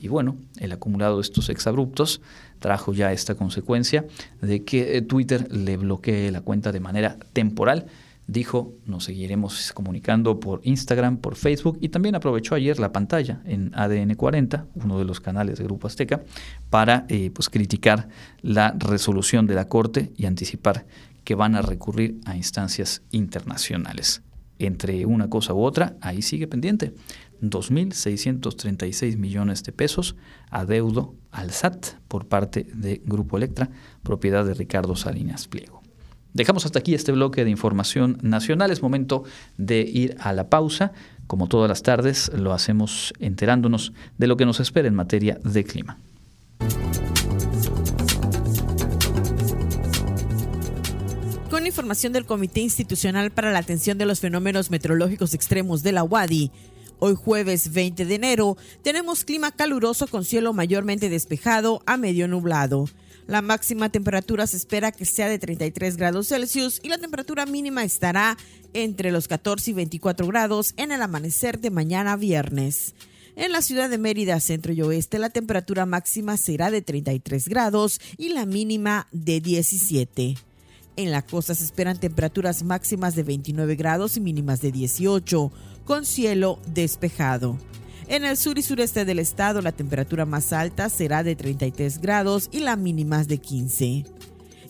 [0.00, 2.22] Y bueno, el acumulado de estos exabruptos
[2.58, 4.06] trajo ya esta consecuencia
[4.40, 7.86] de que eh, Twitter le bloquee la cuenta de manera temporal
[8.30, 13.72] dijo, nos seguiremos comunicando por Instagram, por Facebook y también aprovechó ayer la pantalla en
[13.74, 16.22] ADN 40, uno de los canales de Grupo Azteca,
[16.70, 18.08] para eh, pues, criticar
[18.40, 20.86] la resolución de la Corte y anticipar
[21.24, 24.22] que van a recurrir a instancias internacionales.
[24.58, 26.94] Entre una cosa u otra, ahí sigue pendiente.
[27.40, 30.16] 2.636 millones de pesos
[30.50, 33.70] adeudo al SAT por parte de Grupo Electra,
[34.02, 35.79] propiedad de Ricardo Salinas Pliego.
[36.32, 38.70] Dejamos hasta aquí este bloque de información nacional.
[38.70, 39.24] Es momento
[39.56, 40.92] de ir a la pausa.
[41.26, 45.64] Como todas las tardes, lo hacemos enterándonos de lo que nos espera en materia de
[45.64, 45.98] clima.
[51.50, 56.04] Con información del Comité Institucional para la Atención de los Fenómenos Meteorológicos Extremos de la
[56.04, 56.52] UADI,
[57.02, 62.90] Hoy jueves 20 de enero tenemos clima caluroso con cielo mayormente despejado a medio nublado.
[63.30, 67.84] La máxima temperatura se espera que sea de 33 grados Celsius y la temperatura mínima
[67.84, 68.36] estará
[68.72, 72.92] entre los 14 y 24 grados en el amanecer de mañana viernes.
[73.36, 78.00] En la ciudad de Mérida, centro y oeste, la temperatura máxima será de 33 grados
[78.18, 80.34] y la mínima de 17.
[80.96, 85.52] En la costa se esperan temperaturas máximas de 29 grados y mínimas de 18,
[85.84, 87.56] con cielo despejado.
[88.10, 92.48] En el sur y sureste del estado la temperatura más alta será de 33 grados
[92.50, 94.04] y la mínima de 15.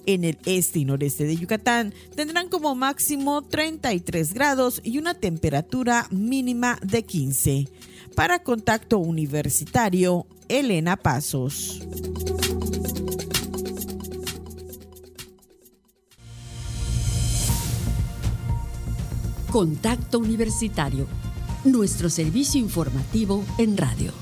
[0.04, 6.06] En el este y noreste de Yucatán tendrán como máximo 33 grados y una temperatura
[6.10, 7.68] mínima de 15.
[8.14, 11.80] Para contacto universitario, Elena Pasos.
[19.50, 21.08] Contacto Universitario
[21.64, 24.12] nuestro servicio informativo en radio.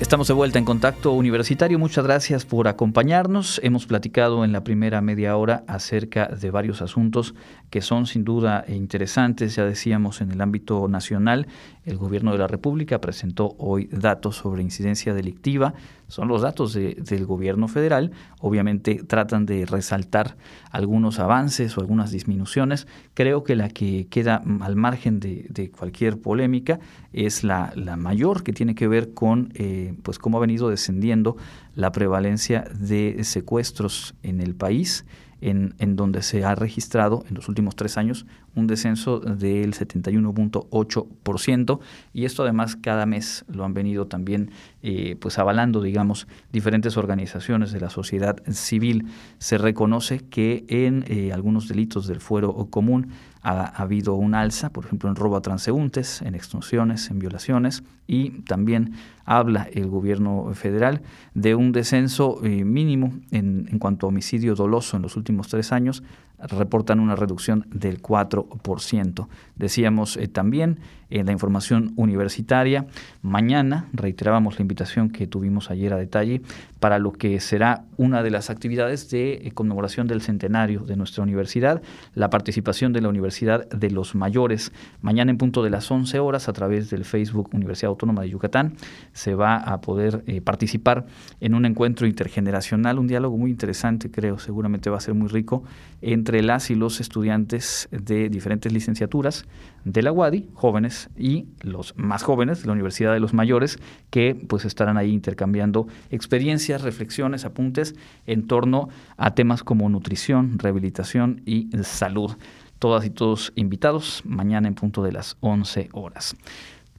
[0.00, 1.78] Estamos de vuelta en contacto universitario.
[1.78, 3.60] Muchas gracias por acompañarnos.
[3.62, 7.34] Hemos platicado en la primera media hora acerca de varios asuntos
[7.70, 9.54] que son sin duda interesantes.
[9.54, 11.46] Ya decíamos en el ámbito nacional,
[11.84, 15.72] el gobierno de la República presentó hoy datos sobre incidencia delictiva
[16.08, 18.12] son los datos del gobierno federal.
[18.40, 20.36] Obviamente tratan de resaltar
[20.70, 22.86] algunos avances o algunas disminuciones.
[23.14, 26.80] Creo que la que queda al margen de, cualquier polémica
[27.12, 31.36] es la, mayor que tiene que ver con eh, pues cómo ha venido descendiendo
[31.74, 35.04] la prevalencia de secuestros en el país
[35.42, 38.24] en, donde se ha registrado en los últimos tres años
[38.54, 41.80] un descenso del 71.8%
[42.12, 47.72] y esto además cada mes lo han venido también eh, pues avalando digamos diferentes organizaciones
[47.72, 49.08] de la sociedad civil.
[49.38, 53.08] Se reconoce que en eh, algunos delitos del fuero común
[53.42, 58.42] ha, habido un alza, por ejemplo, en robo a transeúntes, en extorsiones, en violaciones, y
[58.42, 58.94] también
[59.38, 61.02] habla el gobierno federal
[61.34, 65.72] de un descenso eh, mínimo en, en cuanto a homicidio doloso en los últimos tres
[65.72, 66.02] años,
[66.48, 69.28] reportan una reducción del 4%.
[69.56, 70.78] Decíamos eh, también
[71.10, 72.86] en la información universitaria,
[73.20, 76.40] mañana reiterábamos la invitación que tuvimos ayer a detalle
[76.80, 81.22] para lo que será una de las actividades de eh, conmemoración del centenario de nuestra
[81.22, 81.82] universidad,
[82.14, 84.72] la participación de la Universidad de los Mayores.
[85.02, 88.74] Mañana en punto de las 11 horas a través del Facebook Universidad Autónoma de Yucatán
[89.22, 91.06] se va a poder eh, participar
[91.40, 95.62] en un encuentro intergeneracional, un diálogo muy interesante, creo, seguramente va a ser muy rico,
[96.00, 99.44] entre las y los estudiantes de diferentes licenciaturas
[99.84, 103.78] de la UADI, jóvenes y los más jóvenes de la Universidad de los Mayores,
[104.10, 107.94] que pues estarán ahí intercambiando experiencias, reflexiones, apuntes
[108.26, 112.32] en torno a temas como nutrición, rehabilitación y salud.
[112.80, 116.34] Todas y todos invitados mañana en punto de las 11 horas.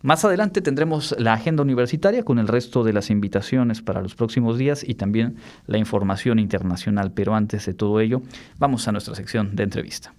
[0.04, 4.58] Más adelante tendremos la agenda universitaria con el resto de las invitaciones para los próximos
[4.58, 7.14] días y también la información internacional.
[7.14, 8.22] Pero antes de todo ello,
[8.60, 10.14] vamos a nuestra sección de entrevista.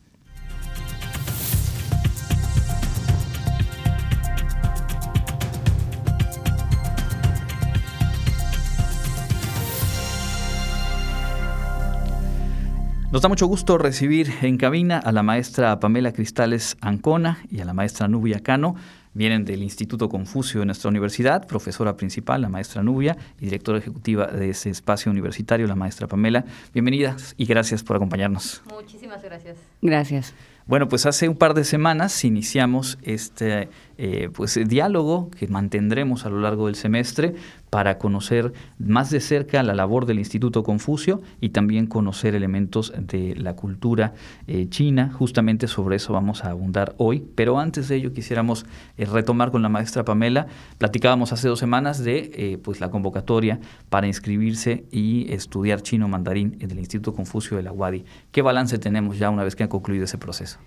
[13.13, 17.67] Nos da mucho gusto recibir en cabina a la maestra Pamela Cristales Ancona y a
[17.67, 18.77] la maestra Nubia Cano.
[19.15, 24.27] Vienen del Instituto Confucio de nuestra universidad, profesora principal, la maestra Nubia, y directora ejecutiva
[24.27, 26.45] de ese espacio universitario, la maestra Pamela.
[26.73, 28.63] Bienvenidas y gracias por acompañarnos.
[28.69, 29.57] Muchísimas gracias.
[29.81, 30.35] Gracias.
[30.67, 36.31] Bueno, pues hace un par de semanas iniciamos este eh, pues, diálogo que mantendremos a
[36.31, 37.35] lo largo del semestre
[37.75, 43.35] para conocer más de cerca la labor del Instituto Confucio y también conocer elementos de
[43.35, 44.15] la cultura
[44.47, 45.11] eh, china.
[45.13, 47.25] Justamente sobre eso vamos a abundar hoy.
[47.35, 48.65] Pero antes de ello quisiéramos
[48.97, 50.47] eh, retomar con la maestra Pamela.
[50.79, 53.59] Platicábamos hace dos semanas de pues, la convocatoria
[53.89, 58.05] para inscribirse y estudiar chino mandarín en el Instituto Confucio de la UADI.
[58.31, 60.61] ¿Qué balance tenemos ya una vez que ha concluido ese proceso?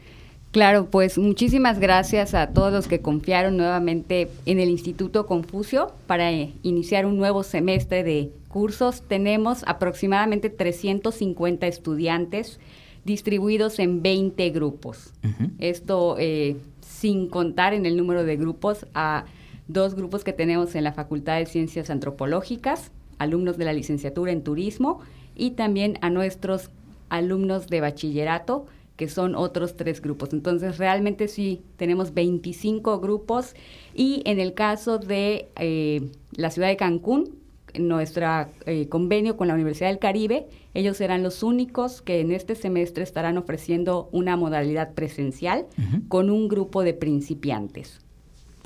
[0.51, 6.31] Claro, pues muchísimas gracias a todos los que confiaron nuevamente en el Instituto Confucio para
[6.31, 9.03] eh, iniciar un nuevo semestre de cursos.
[9.07, 12.59] Tenemos aproximadamente 350 estudiantes
[13.03, 15.13] distribuidos en 20 grupos.
[15.59, 19.25] Esto eh, sin contar en el número de grupos a
[19.67, 24.43] dos grupos que tenemos en la Facultad de Ciencias Antropológicas, alumnos de la licenciatura en
[24.43, 25.01] turismo
[25.35, 26.69] y también a nuestros
[27.09, 28.65] alumnos de bachillerato
[28.97, 30.33] que son otros tres grupos.
[30.33, 33.55] Entonces, realmente sí, tenemos 25 grupos
[33.93, 37.37] y en el caso de eh, la ciudad de Cancún,
[37.77, 42.55] nuestro eh, convenio con la Universidad del Caribe, ellos serán los únicos que en este
[42.55, 45.67] semestre estarán ofreciendo una modalidad presencial
[46.07, 47.99] con un grupo de principiantes.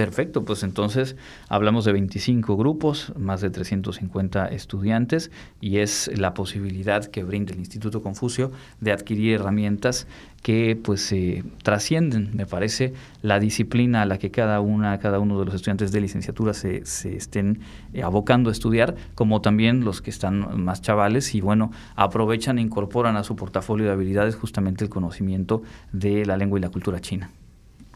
[0.02, 1.16] Perfecto, pues entonces
[1.48, 5.30] hablamos de 25 grupos, más de 350 estudiantes
[5.60, 10.08] y es la posibilidad que brinda el Instituto Confucio de adquirir herramientas
[10.42, 11.14] que pues
[11.62, 15.92] trascienden, me parece, la disciplina a la que cada una, cada uno de los estudiantes
[15.92, 17.60] de licenciatura se, se estén
[17.94, 22.64] eh, abocando a estudiar, como también los que están más chavales y bueno, aprovechan e
[22.64, 27.00] incorporan a su portafolio de habilidades justamente el conocimiento de la lengua y la cultura
[27.02, 27.30] china.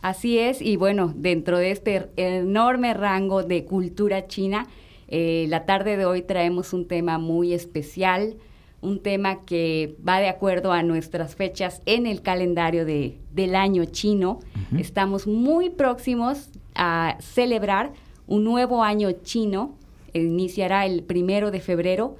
[0.06, 4.68] Así es, y bueno, dentro de este enorme rango de cultura china,
[5.08, 8.36] eh, la tarde de hoy traemos un tema muy especial,
[8.82, 13.84] un tema que va de acuerdo a nuestras fechas en el calendario de, del año
[13.86, 14.42] chino.
[14.78, 17.92] Estamos muy próximos a celebrar
[18.28, 19.74] un nuevo año chino,
[20.14, 22.16] iniciará el primero de febrero,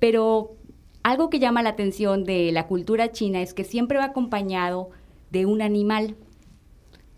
[0.00, 0.56] pero
[1.04, 4.90] algo que llama la atención de la cultura china es que siempre va acompañado
[5.30, 6.16] de un animal.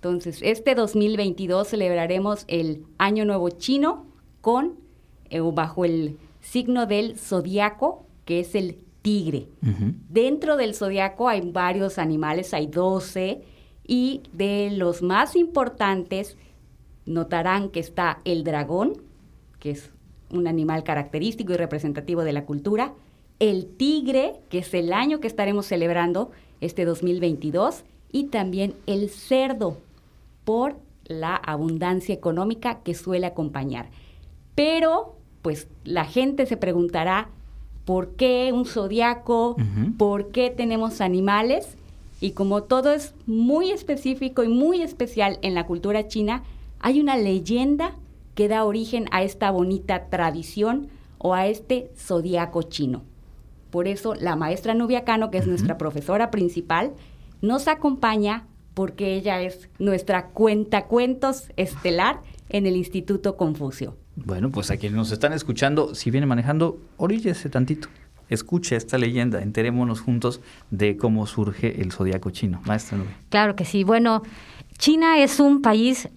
[0.01, 4.07] Entonces, este 2022 celebraremos el Año Nuevo Chino
[4.41, 4.77] con
[5.29, 9.49] eh, bajo el signo del zodiaco, que es el tigre.
[10.09, 13.43] Dentro del zodiaco hay varios animales, hay 12,
[13.87, 16.39] y de los más importantes
[17.05, 19.03] notarán que está el dragón,
[19.59, 19.91] que es
[20.31, 22.95] un animal característico y representativo de la cultura,
[23.39, 26.31] el tigre, que es el año que estaremos celebrando
[26.63, 29.77] este 2022, y también el cerdo,
[30.51, 33.89] por la abundancia económica que suele acompañar.
[34.57, 37.29] Pero, pues la gente se preguntará,
[37.85, 39.55] por qué un zodiaco,
[39.97, 41.77] por qué tenemos animales.
[42.21, 46.43] Y como todo es muy específico y muy especial en la cultura china,
[46.81, 47.95] hay una leyenda
[48.35, 50.89] que da origen a esta bonita tradición
[51.19, 53.03] o a este zodiaco chino.
[53.71, 56.91] Por eso la maestra Nubia Cano, que es nuestra profesora principal,
[57.41, 63.97] nos acompaña porque ella es nuestra cuentacuentos estelar en el Instituto Confucio.
[64.17, 67.89] Bueno, pues a quienes nos están escuchando, si viene manejando, oríllese tantito.
[68.29, 70.41] Escuche esta leyenda, enterémonos juntos
[70.71, 72.61] de cómo surge el zodiaco chino.
[72.65, 73.17] Maestra Nubia.
[73.29, 73.83] Claro que sí.
[73.83, 74.23] Bueno,
[74.79, 76.09] China es un país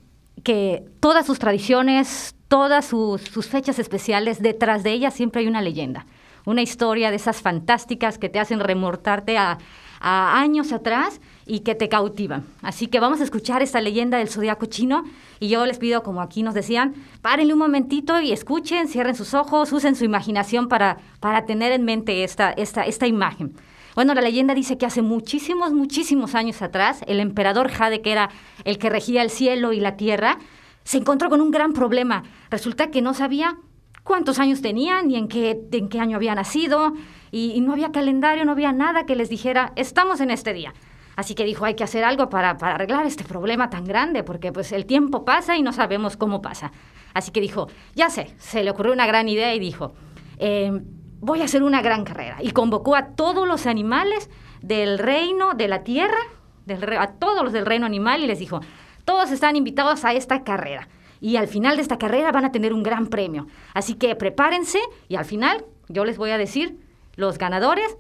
[0.44, 5.62] que todas sus tradiciones, todas sus, sus, fechas especiales, detrás de ellas siempre hay una
[5.62, 6.06] leyenda,
[6.46, 9.58] una historia de esas fantásticas que te hacen remortarte a,
[10.00, 12.46] a años atrás y que te cautivan.
[12.62, 15.04] Así que vamos a escuchar esta leyenda del zodiaco chino
[15.40, 19.34] y yo les pido, como aquí nos decían, párenle un momentito y escuchen, cierren sus
[19.34, 23.54] ojos, usen su imaginación para, para tener en mente esta, esta, esta imagen.
[23.96, 28.30] Bueno, la leyenda dice que hace muchísimos, muchísimos años atrás, el emperador Jade, que era
[28.64, 30.40] el que regía el cielo y la tierra,
[30.84, 32.24] se encontró con un gran problema.
[32.50, 33.58] Resulta que no sabía
[34.04, 36.94] cuántos años tenía, ni en qué, en qué año había nacido,
[37.32, 40.74] y, no había calendario, no había nada que les dijera, estamos en este día.
[41.16, 44.52] Así que dijo, hay que hacer algo para, para arreglar este problema tan grande, porque
[44.52, 46.72] pues el tiempo pasa y no sabemos cómo pasa.
[47.14, 49.94] Así que dijo, ya sé, se le ocurrió una gran idea y dijo,
[50.40, 50.72] eh,
[51.20, 52.38] voy a hacer una gran carrera.
[52.42, 54.30] Y convocó a todos los animales
[54.62, 56.20] del reino, de la tierra,
[56.66, 58.62] del, a todos los del reino animal y les dijo,
[59.06, 60.88] todos están invitados a esta carrera.
[61.22, 63.48] Y al final de esta carrera van a tener un gran premio.
[63.74, 66.78] Así que prepárense y al final yo les voy a decir
[67.16, 67.96] los ganadores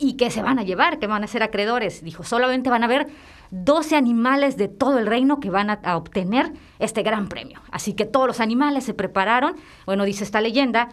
[0.00, 2.02] y qué se van a llevar, que van a ser acreedores.
[2.02, 3.08] Dijo, solamente van a haber
[3.50, 7.60] 12 animales de todo el reino que van a, obtener este gran premio.
[7.70, 9.56] Así que todos los animales se prepararon.
[9.84, 10.88] Bueno, dice esta leyenda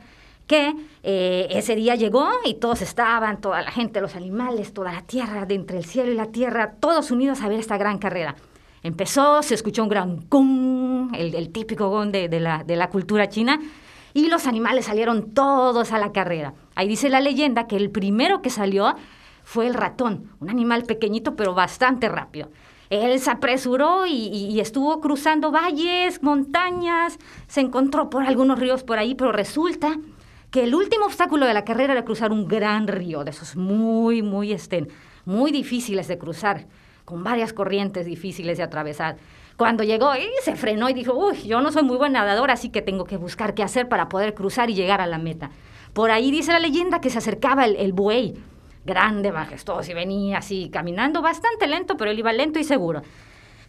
[0.45, 5.01] que eh, ese día llegó y todos estaban, toda la gente, los animales, toda la
[5.01, 8.36] tierra, de entre el cielo y la tierra, todos unidos a ver esta gran carrera.
[8.84, 13.60] Empezó, se escuchó un gran gong, el, típico gong de la cultura china,
[14.14, 16.53] y los animales salieron todos a la carrera.
[16.76, 18.95] Ahí dice la leyenda que el primero que salió
[19.43, 22.49] fue el ratón, un animal pequeñito pero bastante rápido.
[22.89, 29.14] Él se apresuró y, estuvo cruzando valles, montañas, se encontró por algunos ríos por ahí,
[29.16, 29.97] pero resulta
[30.51, 34.22] que el último obstáculo de la carrera era cruzar un gran río, de esos muy,
[34.22, 34.88] muy, este,
[35.26, 36.68] muy difíciles de cruzar,
[37.03, 39.18] con varias corrientes difíciles de atravesar.
[39.58, 42.70] Cuando llegó, y se frenó y dijo, uy, yo no soy muy buen nadador, así
[42.70, 45.49] que tengo que buscar qué hacer para poder cruzar y llegar a la meta.
[45.93, 48.36] Por ahí dice la leyenda que se acercaba el, el buey,
[48.86, 53.01] grande, majestuoso, y venía así, caminando bastante lento, pero él iba lento y seguro.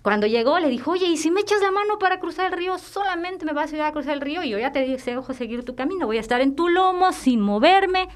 [0.03, 2.79] Cuando llegó, le dijo, oye, ¿y si me echas la mano para cruzar el río?
[2.79, 5.35] Solamente me vas a ayudar a cruzar el río y yo ya te dije, ojo,
[5.35, 8.09] seguir tu camino, voy a estar en tu lomo sin moverme.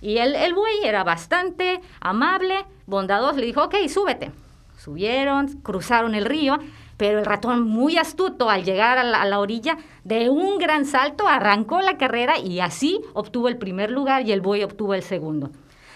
[0.00, 4.30] Y el, el buey era bastante amable, bondadoso, le dijo, ok, súbete.
[4.76, 6.58] Subieron, cruzaron el río,
[6.98, 11.80] pero el ratón, muy astuto, al llegar a la, orilla, de un gran salto arrancó
[11.80, 15.50] la carrera y así obtuvo el primer lugar y el buey obtuvo el segundo.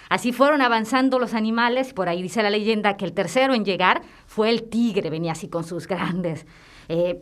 [0.09, 4.03] Así fueron avanzando los animales, por ahí dice la leyenda que el tercero en llegar
[4.27, 6.47] fue el tigre, venía así con sus grandes
[6.89, 7.21] eh,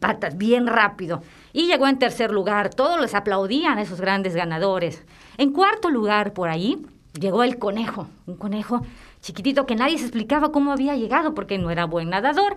[0.00, 1.22] patas, bien rápido.
[1.52, 5.04] Y llegó en tercer lugar, todos les aplaudían a esos grandes ganadores.
[5.38, 8.80] En cuarto lugar, por ahí, llegó el conejo, un conejo
[9.20, 12.56] chiquitito que nadie se explicaba cómo había llegado porque no era buen nadador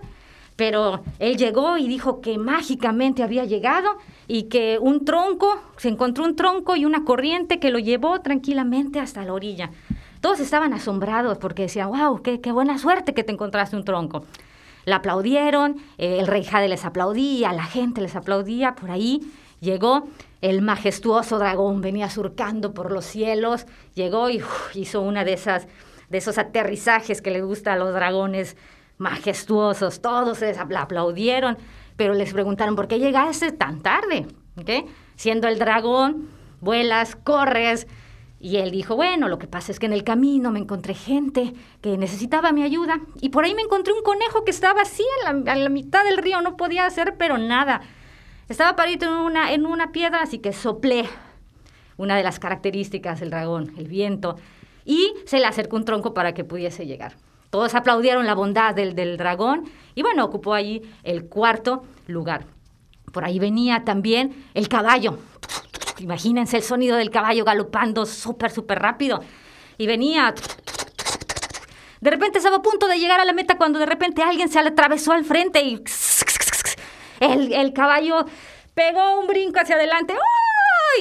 [0.58, 3.90] pero él llegó y dijo que mágicamente había llegado
[4.26, 8.98] y que un tronco, se encontró un tronco y una corriente que lo llevó tranquilamente
[8.98, 9.70] hasta la orilla.
[10.20, 14.24] Todos estaban asombrados porque decían, wow, qué, qué buena suerte que te encontraste un tronco.
[14.84, 19.20] Le aplaudieron, eh, el rey Jade les aplaudía, la gente les aplaudía, por ahí
[19.60, 20.08] llegó
[20.40, 24.42] el majestuoso dragón, venía surcando por los cielos, llegó y
[24.74, 25.68] hizo una de esas
[26.08, 28.56] de esos aterrizajes que le gusta a los dragones
[28.98, 31.56] majestuosos, todos les aplaudieron,
[31.96, 34.26] pero les preguntaron, ¿por qué llegaste tan tarde?
[34.56, 34.84] ¿Okay?
[35.16, 36.28] Siendo el dragón,
[36.60, 37.86] vuelas, corres.
[38.40, 41.54] Y él dijo, bueno, lo que pasa es que en el camino me encontré gente
[41.80, 45.44] que necesitaba mi ayuda y por ahí me encontré un conejo que estaba así en
[45.44, 47.80] la, mitad del río, no podía hacer pero nada.
[48.48, 51.04] Estaba parado en una, en una piedra, así que soplé
[51.96, 54.36] una de las características del dragón, el viento,
[54.84, 57.16] y se le acercó un tronco para que pudiese llegar.
[57.50, 62.46] Todos aplaudieron la bondad del, del dragón y bueno, ocupó allí el cuarto lugar.
[63.12, 65.18] Por ahí venía también el caballo.
[65.98, 69.20] Imagínense el sonido del caballo galopando súper, súper rápido.
[69.78, 70.34] Y venía...
[72.00, 74.60] De repente estaba a punto de llegar a la meta cuando de repente alguien se
[74.60, 75.82] atravesó al frente y...
[77.18, 78.24] El, el caballo
[78.74, 80.14] pegó un brinco hacia adelante.
[80.14, 80.47] ¡Oh!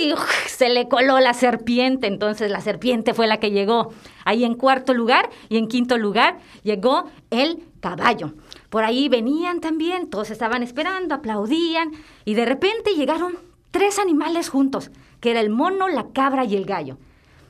[0.01, 0.13] Y
[0.47, 2.07] se le coló la serpiente.
[2.07, 3.93] Entonces la serpiente fue la que llegó
[4.25, 8.33] ahí en cuarto lugar y en quinto lugar llegó el caballo.
[8.69, 11.91] Por ahí venían también, todos estaban esperando, aplaudían
[12.25, 13.37] y de repente llegaron
[13.71, 16.97] tres animales juntos, que era el mono, la cabra y el gallo.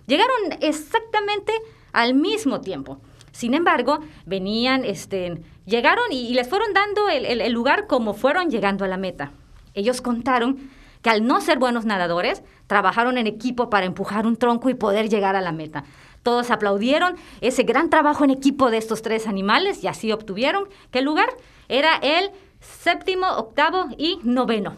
[0.05, 1.53] Llegaron exactamente
[1.91, 2.99] al mismo tiempo.
[3.31, 8.87] Sin embargo, venían, este, llegaron y, les fueron dando el lugar como fueron llegando a
[8.87, 9.31] la meta.
[9.73, 10.71] Ellos contaron
[11.01, 15.09] que al no ser buenos nadadores, trabajaron en equipo para empujar un tronco y poder
[15.09, 15.83] llegar a la meta.
[16.23, 21.05] Todos aplaudieron ese gran trabajo en equipo de estos tres animales y así obtuvieron el
[21.05, 21.29] lugar
[21.69, 24.75] era el séptimo, octavo y noveno.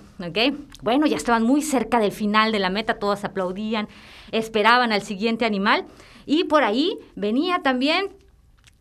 [0.82, 3.88] Bueno, ya estaban muy cerca del final de la meta, todos aplaudían,
[4.32, 5.86] esperaban al siguiente animal
[6.26, 8.20] y por ahí venía también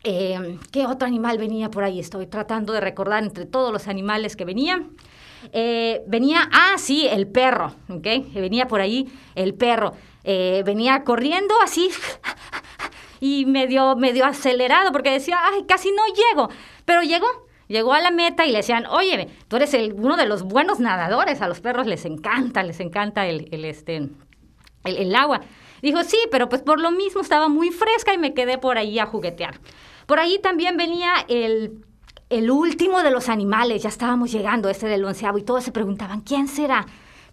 [0.03, 1.99] eh, ¿Qué otro animal venía por ahí?
[1.99, 4.91] Estoy tratando de recordar entre todos los animales que venían.
[5.51, 8.33] Eh, venía, ah, sí, el perro, ¿ok?
[8.33, 9.93] Venía por ahí el perro.
[10.23, 11.89] Eh, venía corriendo así
[13.19, 16.49] y medio, acelerado porque decía, ay, casi no llego.
[16.85, 17.27] Pero llegó,
[17.67, 21.41] llegó a la meta y le decían, oye, tú eres uno de los buenos nadadores,
[21.41, 25.41] a los perros les encanta, les encanta el, el este, el, el agua.
[25.81, 28.99] Dijo, sí, pero pues por lo mismo estaba muy fresca y me quedé por ahí
[28.99, 29.59] a juguetear.
[30.05, 31.85] Por ahí también venía el
[32.29, 36.21] el último de los animales, ya estábamos llegando, este del onceavo, y todos se preguntaban,
[36.21, 36.85] ¿quién será?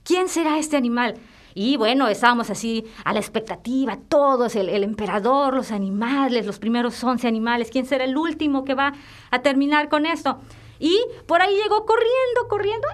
[0.02, 1.16] ¿Quién será este animal?
[1.54, 7.26] Y bueno, estábamos así a la expectativa, todos, el, emperador, los animales, los primeros once
[7.28, 8.92] animales, ¿quién será el último que va
[9.30, 10.38] a terminar con esto?
[10.78, 12.88] Y por ahí llegó corriendo, corriendo.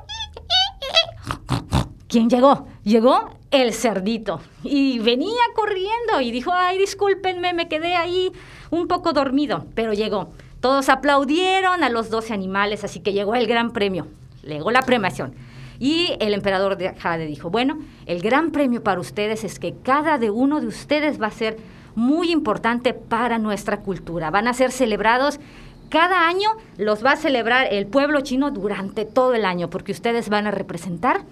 [2.09, 2.67] ¿Quién llegó?
[2.85, 4.41] Llegó el cerdito.
[4.63, 8.33] Y venía corriendo y dijo, ay, discúlpenme, me quedé ahí
[8.71, 10.33] un poco dormido, pero llegó.
[10.63, 14.07] Todos aplaudieron a los 12 animales, así que llegó el gran premio,
[14.45, 15.35] llegó la premiación.
[15.81, 20.19] Y el emperador de Jade dijo, bueno, el gran premio para ustedes es que cada
[20.19, 21.57] de uno de ustedes va a ser
[21.97, 24.31] muy importante para nuestra cultura.
[24.31, 25.41] Van a ser celebrados
[25.89, 30.29] cada año, los va a celebrar el pueblo chino durante todo el año, porque ustedes
[30.29, 31.23] van a representar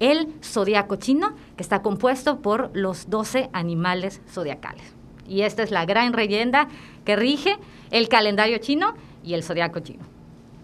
[0.00, 4.94] el zodiaco chino, que está compuesto por los 12 animales zodiacales.
[5.26, 6.68] Y esta es la gran leyenda
[7.06, 7.56] que rige
[7.90, 10.16] el calendario chino y el zodiaco chino.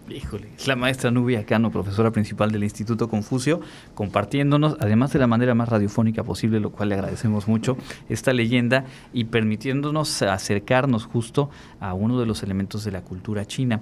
[0.09, 3.61] Híjole, es la maestra Nubia Cano, profesora principal del Instituto Confucio,
[3.95, 7.77] compartiéndonos, además de la manera más radiofónica posible, lo cual le agradecemos mucho,
[8.09, 11.49] esta leyenda y permitiéndonos acercarnos justo
[11.79, 13.79] a uno de los elementos de la cultura china.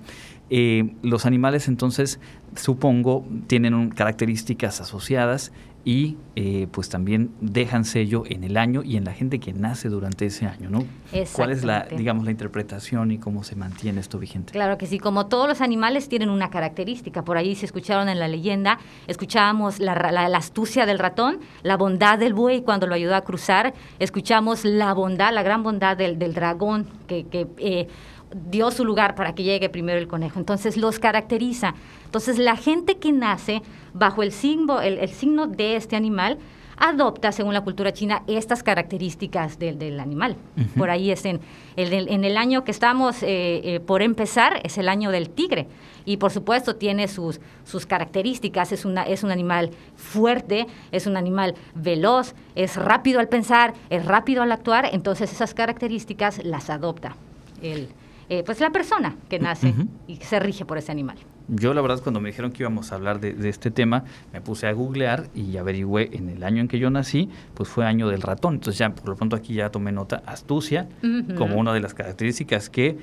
[0.52, 2.20] Eh, los animales entonces,
[2.56, 5.52] supongo, tienen características asociadas
[5.84, 9.90] y eh, pues también dejan sello en el año y en la gente que nace
[9.90, 10.86] durante ese año, ¿no?
[11.34, 14.54] ¿Cuál es la, digamos, la interpretación y cómo se mantiene esto vigente?
[14.54, 18.20] Claro que sí, como todos los animales tienen una característica, por ahí se escucharon en
[18.20, 19.94] la leyenda, escuchábamos la,
[20.36, 25.34] astucia del ratón, la bondad del buey cuando lo ayudó a cruzar, escuchamos la bondad,
[25.34, 27.26] la gran bondad del, dragón que...
[27.26, 27.88] que eh,
[28.34, 30.40] dio su lugar para que llegue primero el conejo.
[30.40, 31.74] Entonces los caracteriza.
[32.06, 33.62] Entonces la gente que nace
[33.94, 36.38] bajo el signo, el, signo de este animal
[36.78, 40.36] adopta, según la cultura china, estas características del, animal.
[40.76, 41.40] Por ahí es en,
[41.76, 45.68] en, el año que estamos eh, eh, por empezar, es el año del tigre.
[46.06, 51.18] Y por supuesto tiene sus, sus características, es, una, es un animal fuerte, es un
[51.18, 57.16] animal veloz, es rápido al pensar, es rápido al actuar, entonces esas características las adopta
[57.62, 57.90] el,
[58.32, 59.74] eh, pues la persona que nace
[60.08, 61.18] y se rige por ese animal.
[61.50, 64.68] Yo la verdad cuando me dijeron que íbamos a hablar de, este tema, me puse
[64.68, 68.22] a googlear y averigüé en el año en que yo nací, pues fue año del
[68.22, 68.54] ratón.
[68.54, 70.88] Entonces ya por lo pronto aquí ya tomé nota astucia
[71.38, 72.98] como una de las características que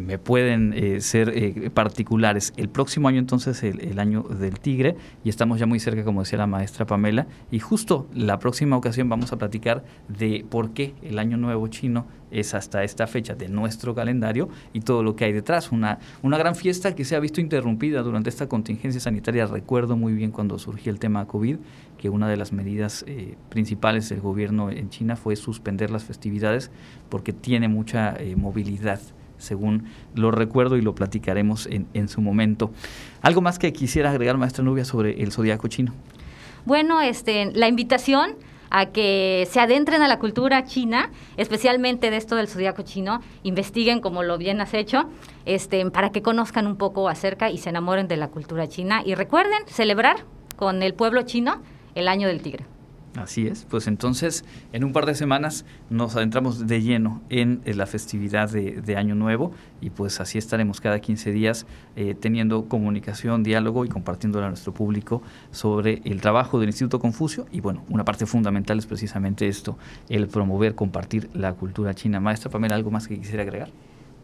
[0.00, 2.52] me pueden eh, ser eh, particulares.
[2.56, 6.22] El próximo año entonces el, el, año del tigre y estamos ya muy cerca, como
[6.22, 10.94] decía la maestra Pamela, y justo la próxima ocasión vamos a platicar de por qué
[11.02, 15.24] el año nuevo chino es hasta esta fecha de nuestro calendario y todo lo que
[15.24, 15.72] hay detrás.
[15.72, 19.46] Una, una gran fiesta que se ha visto interrumpida durante esta contingencia sanitaria.
[19.46, 21.56] Recuerdo muy bien cuando surgió el tema COVID,
[21.98, 26.70] que una de las medidas eh, principales del gobierno en China fue suspender las festividades
[27.08, 29.00] porque tiene mucha movilidad
[29.40, 29.84] según
[30.14, 32.70] lo recuerdo y lo platicaremos en, en su momento.
[33.22, 35.92] ¿Algo más que quisiera agregar, maestra Nubia, sobre el zodiaco chino?
[36.64, 38.36] Bueno, este, la invitación
[38.70, 44.00] a que se adentren a la cultura china, especialmente de esto del zodiaco chino, investiguen
[44.00, 45.08] como lo bien has hecho,
[45.44, 49.02] este, para que conozcan un poco acerca y se enamoren de la cultura china.
[49.04, 50.24] Y recuerden celebrar
[50.56, 51.60] con el pueblo chino
[51.94, 52.64] el año del tigre.
[53.16, 57.86] Así es, pues entonces en un par de semanas nos adentramos de lleno en, la
[57.86, 63.84] festividad de, Año Nuevo y pues así estaremos cada 15 días eh, teniendo comunicación, diálogo
[63.84, 68.26] y compartiéndolo a nuestro público sobre el trabajo del Instituto Confucio y bueno, una parte
[68.26, 69.76] fundamental es precisamente esto,
[70.08, 72.20] el promover, compartir la cultura china.
[72.20, 73.70] Maestra Pamela, ¿algo más que quisiera agregar?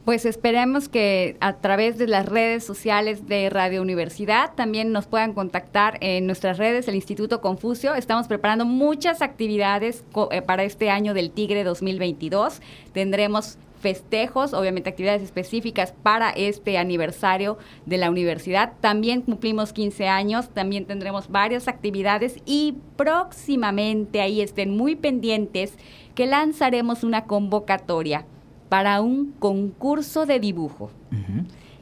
[0.07, 5.33] Pues esperemos que a través de las redes sociales de Radio Universidad también nos puedan
[5.33, 7.93] contactar en nuestras redes, el Instituto Confucio.
[7.93, 12.63] Estamos preparando muchas actividades eh, para este año del Tigre 2022.
[12.93, 18.75] Tendremos festejos, obviamente actividades específicas para este aniversario de la universidad.
[18.81, 25.73] También cumplimos 15 años, también tendremos varias actividades y próximamente, ahí estén muy pendientes,
[26.15, 28.25] que lanzaremos una convocatoria
[28.69, 30.91] para un concurso de dibujo.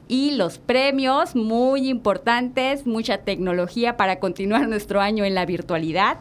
[0.06, 6.18] Y los premios muy importantes, mucha tecnología para continuar nuestro año en la virtualidad,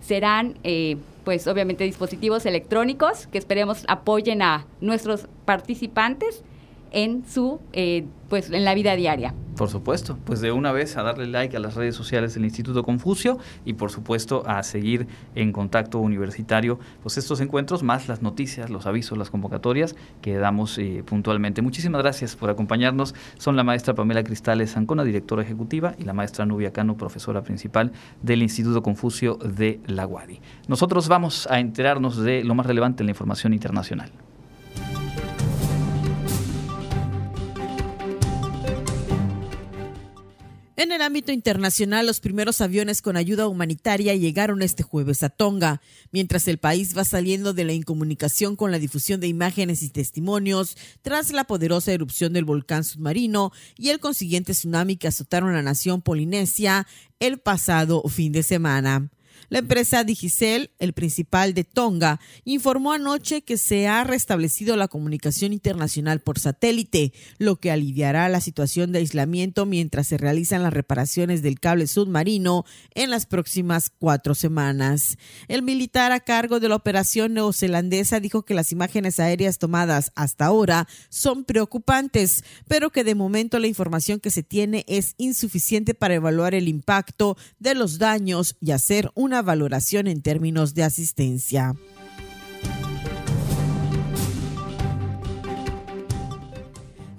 [0.00, 6.44] serán eh, pues obviamente dispositivos electrónicos que esperemos apoyen a nuestros participantes
[6.94, 9.34] en su eh, pues en la vida diaria.
[9.56, 12.82] Por supuesto, pues de una vez a darle like a las redes sociales del Instituto
[12.82, 18.70] Confucio y por supuesto a seguir en contacto universitario pues estos encuentros más las noticias,
[18.70, 21.62] los avisos, las convocatorias que damos eh, puntualmente.
[21.62, 23.14] Muchísimas gracias por acompañarnos.
[23.38, 27.92] Son la maestra Pamela Cristales Ancona, directora ejecutiva, y la maestra Nubia Cano, profesora principal
[28.22, 30.40] del Instituto Confucio de la UADI.
[30.66, 34.10] Nosotros vamos a enterarnos de lo más relevante en la información internacional.
[40.76, 45.80] En el ámbito internacional, los primeros aviones con ayuda humanitaria llegaron este jueves a Tonga,
[46.10, 50.76] mientras el país va saliendo de la incomunicación con la difusión de imágenes y testimonios
[51.00, 56.02] tras la poderosa erupción del volcán submarino y el consiguiente tsunami que azotaron la nación
[56.02, 56.88] polinesia
[57.20, 59.10] el pasado fin de semana.
[59.54, 65.52] La empresa Digicel, el principal de Tonga, informó anoche que se ha restablecido la comunicación
[65.52, 71.40] internacional por satélite, lo que aliviará la situación de aislamiento mientras se realizan las reparaciones
[71.40, 72.64] del cable submarino
[72.96, 75.18] en las próximas cuatro semanas.
[75.46, 80.46] El militar a cargo de la operación neozelandesa dijo que las imágenes aéreas tomadas hasta
[80.46, 86.14] ahora son preocupantes, pero que de momento la información que se tiene es insuficiente para
[86.14, 91.74] evaluar el impacto de los daños y hacer una valoración en términos de asistencia.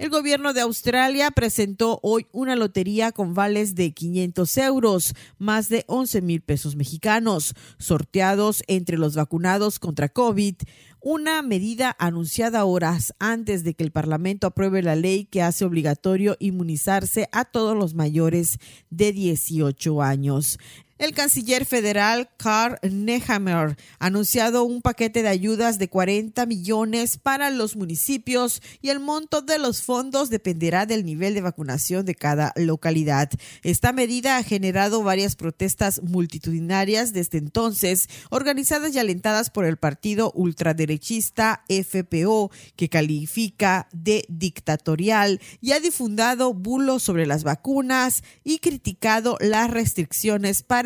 [0.06, 5.84] El gobierno de Australia presentó hoy una lotería con vales de 500 euros, más de
[5.88, 10.54] 11 mil pesos mexicanos, sorteados entre los vacunados contra COVID,
[11.00, 16.36] una medida anunciada horas antes de que el Parlamento apruebe la ley que hace obligatorio
[16.40, 18.58] inmunizarse a todos los mayores
[18.90, 20.58] de 18 años.
[20.98, 27.50] El canciller federal Karl Nehammer ha anunciado un paquete de ayudas de 40 millones para
[27.50, 32.54] los municipios y el monto de los fondos dependerá del nivel de vacunación de cada
[32.56, 33.28] localidad.
[33.62, 40.32] Esta medida ha generado varias protestas multitudinarias desde entonces, organizadas y alentadas por el partido
[40.34, 49.36] ultraderechista FPO, que califica de dictatorial y ha difundado bulos sobre las vacunas y criticado
[49.40, 50.85] las restricciones para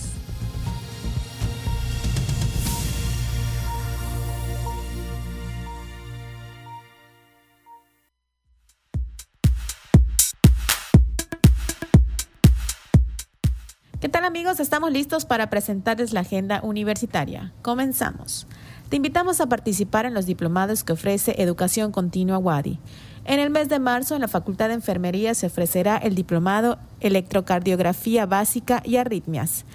[14.01, 14.59] ¿Qué tal amigos?
[14.59, 17.53] Estamos listos para presentarles la agenda universitaria.
[17.61, 18.47] Comenzamos.
[18.89, 22.79] Te invitamos a participar en los diplomados que ofrece Educación Continua WADI.
[23.25, 28.25] En el mes de marzo, en la Facultad de Enfermería se ofrecerá el diplomado Electrocardiografía
[28.25, 29.65] Básica y Arritmias.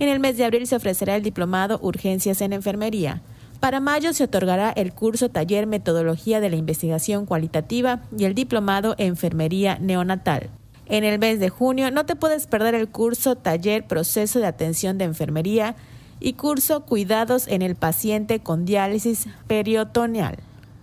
[0.00, 3.22] En el mes de abril se ofrecerá el diplomado Urgencias en Enfermería.
[3.60, 8.96] Para mayo se otorgará el curso Taller Metodología de la Investigación Cualitativa y el diplomado
[8.98, 10.50] Enfermería Neonatal.
[10.88, 14.98] En el mes de junio no te puedes perder el curso Taller Proceso de Atención
[14.98, 15.74] de Enfermería
[16.20, 20.36] y curso Cuidados en el paciente con diálisis peritoneal.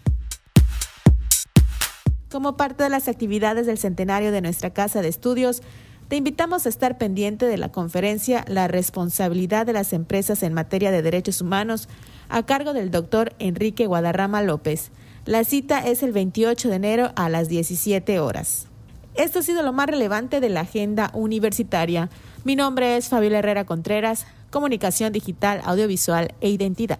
[2.31, 5.61] Como parte de las actividades del centenario de nuestra Casa de Estudios,
[6.07, 10.91] te invitamos a estar pendiente de la conferencia La responsabilidad de las empresas en materia
[10.91, 11.87] de derechos humanos
[12.29, 14.91] a cargo del doctor Enrique Guadarrama López.
[15.25, 18.67] La cita es el 28 de enero a las 17 horas.
[19.15, 22.09] Esto ha sido lo más relevante de la agenda universitaria.
[22.45, 26.99] Mi nombre es Fabiola Herrera Contreras, Comunicación Digital, Audiovisual e Identidad.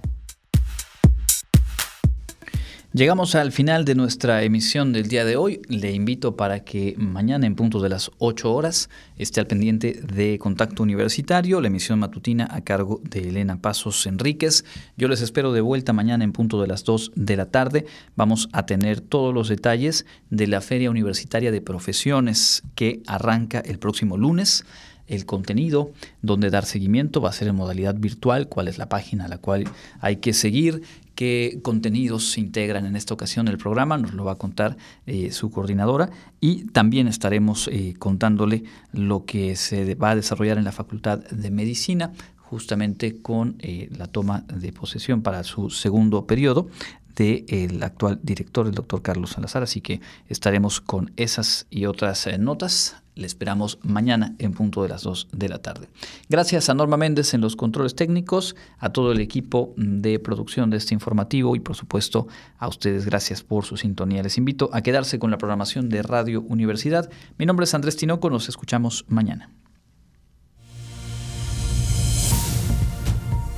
[2.94, 5.62] Llegamos al final de nuestra emisión del día de hoy.
[5.68, 8.88] Le invito para que mañana en punto de las 8 horas
[9.18, 14.64] esté al pendiente de Contacto Universitario, la emisión matutina a cargo de Elena Pasos Enríquez.
[14.96, 17.86] Yo les espero de vuelta mañana en punto de las 2 de la tarde.
[18.16, 23.80] Vamos a tener todos los detalles de la Feria Universitaria de Profesiones que arranca el
[23.80, 24.66] próximo lunes
[25.14, 25.91] el contenido,
[26.22, 29.38] donde dar seguimiento, va a ser en modalidad virtual, cuál es la página a la
[29.38, 29.66] cual
[29.99, 30.84] hay que seguir,
[31.16, 35.32] qué contenidos se integran en esta ocasión el programa, nos lo va a contar eh,
[35.32, 36.09] su coordinadora
[36.39, 41.51] y también estaremos eh, contándole lo que se va a desarrollar en la Facultad de
[41.51, 46.68] Medicina justamente con eh, la toma de posesión para su segundo periodo
[47.16, 49.64] del actual director, el doctor Carlos Salazar.
[49.64, 55.03] Así que estaremos con esas y otras notas le esperamos mañana en punto de las
[55.03, 55.89] 2 de la tarde.
[56.30, 60.78] Gracias a Norma Méndez en los controles técnicos, a todo el equipo de producción de
[60.78, 64.24] este informativo y por supuesto a ustedes gracias por su sintonía.
[64.24, 67.09] Les invito a quedarse con la programación de Radio Universidad.
[67.38, 69.51] Mi nombre es Andrés Tinoco, nos escuchamos mañana.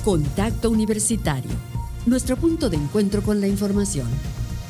[0.04, 1.50] Contacto Universitario,
[2.06, 4.06] nuestro punto de encuentro con la información